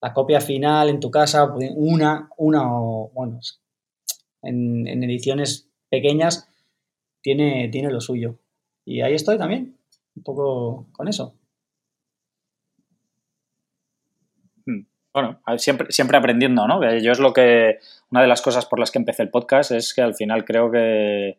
[0.00, 3.40] la copia final en tu casa, una, una o bueno,
[4.44, 6.48] en, en ediciones pequeñas
[7.24, 8.38] tiene, tiene lo suyo.
[8.84, 9.78] Y ahí estoy también,
[10.14, 11.34] un poco con eso.
[14.66, 14.82] Hmm.
[15.12, 16.80] Bueno, siempre, siempre aprendiendo, ¿no?
[16.98, 17.78] Yo es lo que,
[18.10, 20.70] una de las cosas por las que empecé el podcast es que al final creo
[20.70, 21.38] que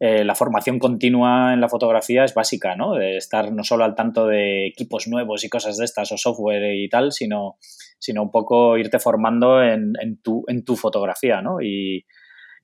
[0.00, 2.94] eh, la formación continua en la fotografía es básica, ¿no?
[2.94, 6.74] De estar no solo al tanto de equipos nuevos y cosas de estas o software
[6.74, 7.58] y tal, sino,
[7.98, 11.60] sino un poco irte formando en, tu, en tu fotografía, ¿no?
[11.60, 12.06] Y,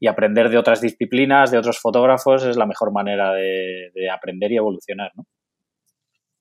[0.06, 5.12] aprender de otras disciplinas, de otros fotógrafos, es la mejor manera de, aprender y evolucionar,
[5.16, 5.24] ¿no?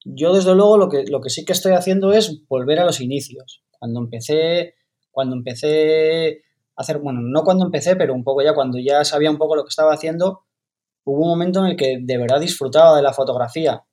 [0.03, 3.01] Yo, desde luego, lo que, lo que sí que estoy haciendo es volver a los
[3.01, 3.63] inicios.
[3.71, 4.75] Cuando empecé,
[5.09, 6.43] cuando empecé
[6.75, 9.55] a hacer, bueno, no cuando empecé, pero un poco ya cuando ya sabía un poco
[9.55, 10.43] lo que estaba haciendo,
[11.05, 13.83] hubo un momento en el que de verdad disfrutaba de la fotografía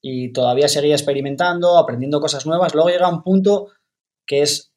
[0.00, 2.74] y todavía seguía experimentando, aprendiendo cosas nuevas.
[2.74, 3.68] Luego llega un punto
[4.26, 4.71] que es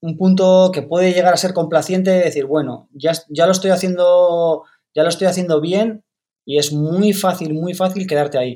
[0.00, 3.70] un punto que puede llegar a ser complaciente de decir, bueno, ya, ya lo estoy
[3.70, 6.04] haciendo, ya lo estoy haciendo bien
[6.46, 8.54] y es muy fácil, muy fácil quedarte ahí.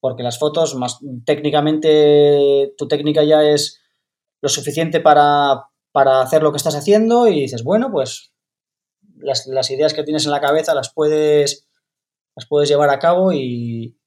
[0.00, 3.80] Porque las fotos, más técnicamente, tu técnica ya es
[4.40, 8.32] lo suficiente para, para hacer lo que estás haciendo y dices, bueno, pues
[9.16, 11.68] las, ideas que tienes en la cabeza las puedes,
[12.36, 13.98] las puedes llevar a cabo y,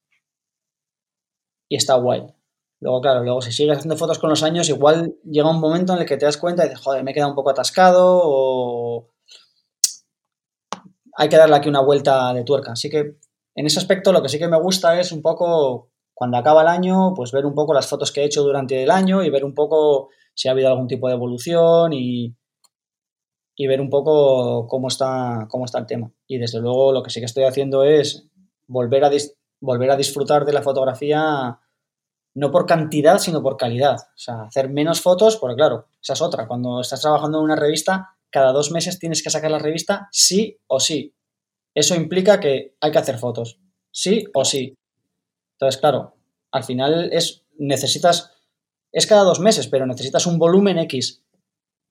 [1.68, 2.26] y está guay.
[2.82, 6.00] Luego, claro, luego si sigues haciendo fotos con los años, igual llega un momento en
[6.00, 9.08] el que te das cuenta y dices, joder, me he quedado un poco atascado o
[11.16, 12.72] hay que darle aquí una vuelta de tuerca.
[12.72, 13.18] Así que
[13.54, 16.66] en ese aspecto lo que sí que me gusta es un poco, cuando acaba el
[16.66, 19.44] año, pues ver un poco las fotos que he hecho durante el año y ver
[19.44, 22.34] un poco si ha habido algún tipo de evolución y,
[23.54, 26.12] y ver un poco cómo está, cómo está el tema.
[26.26, 28.26] Y desde luego lo que sí que estoy haciendo es
[28.66, 29.10] volver a,
[29.60, 31.60] volver a disfrutar de la fotografía
[32.34, 33.96] no por cantidad, sino por calidad.
[33.96, 36.46] O sea, hacer menos fotos, porque claro, esa es otra.
[36.46, 40.58] Cuando estás trabajando en una revista, cada dos meses tienes que sacar la revista sí
[40.66, 41.14] o sí.
[41.74, 43.58] Eso implica que hay que hacer fotos,
[43.90, 44.76] sí o sí.
[45.54, 46.16] Entonces, claro,
[46.50, 48.32] al final es, necesitas,
[48.90, 51.22] es cada dos meses, pero necesitas un volumen X.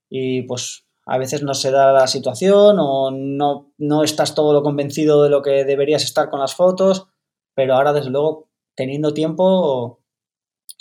[0.09, 4.61] Y pues a veces no se da la situación o no, no estás todo lo
[4.61, 7.07] convencido de lo que deberías estar con las fotos,
[7.55, 10.00] pero ahora desde luego teniendo tiempo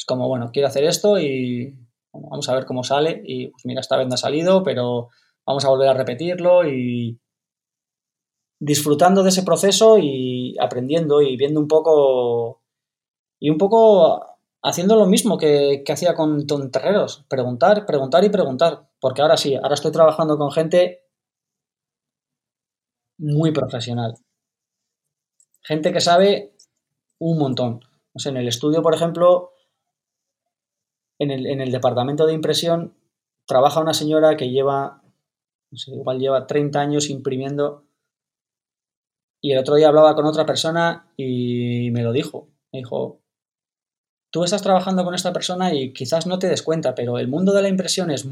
[0.00, 1.78] es como, bueno, quiero hacer esto y
[2.10, 5.10] vamos a ver cómo sale y pues mira, esta vez no ha salido, pero
[5.46, 7.20] vamos a volver a repetirlo y
[8.58, 12.62] disfrutando de ese proceso y aprendiendo y viendo un poco
[13.38, 14.24] y un poco
[14.62, 19.74] haciendo lo mismo que, hacía con tonterreros, preguntar, preguntar y preguntar, porque ahora sí, ahora
[19.74, 21.04] estoy trabajando con gente
[23.18, 24.14] muy profesional,
[25.62, 26.54] gente que sabe
[27.18, 27.80] un montón.
[28.24, 29.52] en el estudio, por ejemplo,
[31.20, 32.96] en el, en el departamento de impresión,
[33.46, 35.02] trabaja una señora que lleva,
[35.70, 37.84] no sé, igual lleva 30 años imprimiendo.
[39.42, 42.48] Y el otro día hablaba con otra persona y me lo dijo.
[42.72, 43.20] Me dijo,
[44.30, 47.52] tú estás trabajando con esta persona y quizás no te des cuenta, pero el mundo
[47.52, 48.26] de la impresión es,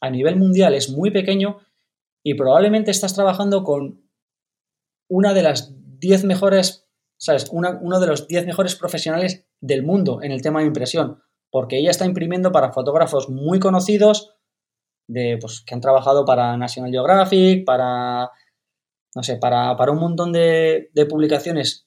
[0.00, 1.58] a nivel mundial es muy pequeño
[2.22, 4.08] y probablemente estás trabajando con
[5.08, 7.48] una de las 10 mejores, ¿sabes?
[7.50, 11.22] uno de los 10 mejores profesionales del mundo en el tema de impresión,
[11.52, 14.34] porque ella está imprimiendo para fotógrafos muy conocidos,
[15.06, 18.30] de, pues, que han trabajado para National Geographic, para,
[19.14, 21.86] no sé, para, para un montón de, de publicaciones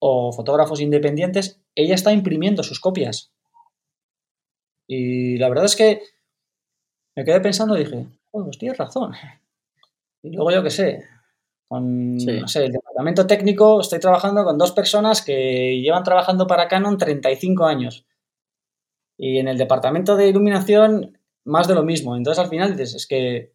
[0.00, 3.30] o fotógrafos independientes, ella está imprimiendo sus copias.
[4.86, 6.00] Y la verdad es que
[7.14, 9.12] me quedé pensando y dije, pues tienes razón.
[10.20, 11.04] Y luego yo qué sé,
[11.68, 16.66] con no sé, el departamento técnico estoy trabajando con dos personas que llevan trabajando para
[16.66, 18.07] Canon 35 años.
[19.18, 22.16] Y en el departamento de iluminación, más de lo mismo.
[22.16, 23.52] Entonces al final dices, es que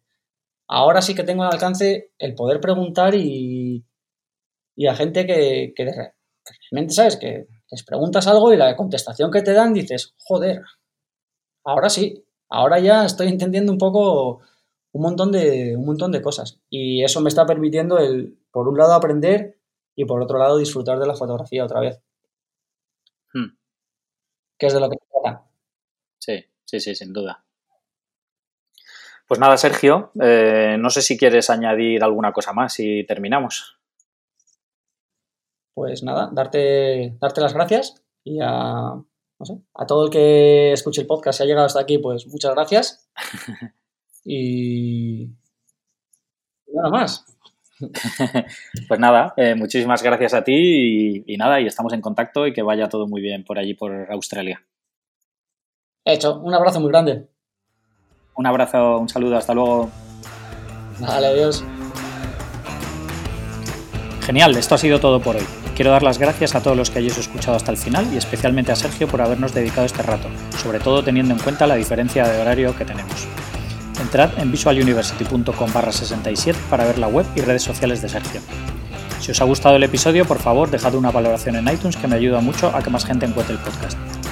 [0.68, 3.84] ahora sí que tengo al alcance el poder preguntar y,
[4.76, 5.84] y a gente que, que,
[6.70, 7.16] realmente, ¿sabes?
[7.16, 10.62] Que les preguntas algo y la contestación que te dan dices, joder,
[11.64, 14.42] ahora sí, ahora ya estoy entendiendo un poco
[14.92, 16.60] un montón de, un montón de cosas.
[16.70, 19.58] Y eso me está permitiendo, el, por un lado, aprender
[19.96, 22.00] y por otro lado, disfrutar de la fotografía otra vez.
[23.32, 23.56] Hmm.
[24.58, 24.96] Que es de lo que
[26.80, 27.44] sí, sí, sin duda.
[29.26, 33.78] Pues nada, Sergio, eh, no sé si quieres añadir alguna cosa más y terminamos
[35.74, 41.02] pues nada, darte, darte las gracias Y a, no sé, a todo el que escuche
[41.02, 43.10] el podcast, si ha llegado hasta aquí, pues muchas gracias.
[44.24, 45.28] y
[46.72, 47.26] nada más.
[48.88, 52.52] pues nada, eh, muchísimas gracias a ti y, y, nada, y estamos en contacto y
[52.52, 54.64] que vaya todo muy bien por allí, por Australia.
[56.04, 57.28] Hecho, un abrazo muy grande.
[58.36, 59.90] Un abrazo, un saludo, hasta luego.
[61.00, 61.64] Vale, adiós.
[64.20, 65.46] Genial, esto ha sido todo por hoy.
[65.74, 68.70] Quiero dar las gracias a todos los que hayáis escuchado hasta el final y especialmente
[68.70, 70.28] a Sergio por habernos dedicado este rato,
[70.62, 73.26] sobre todo teniendo en cuenta la diferencia de horario que tenemos.
[74.00, 78.40] Entrad en visualuniversity.com barra 67 para ver la web y redes sociales de Sergio.
[79.20, 82.16] Si os ha gustado el episodio, por favor, dejad una valoración en iTunes que me
[82.16, 83.98] ayuda mucho a que más gente encuentre el podcast.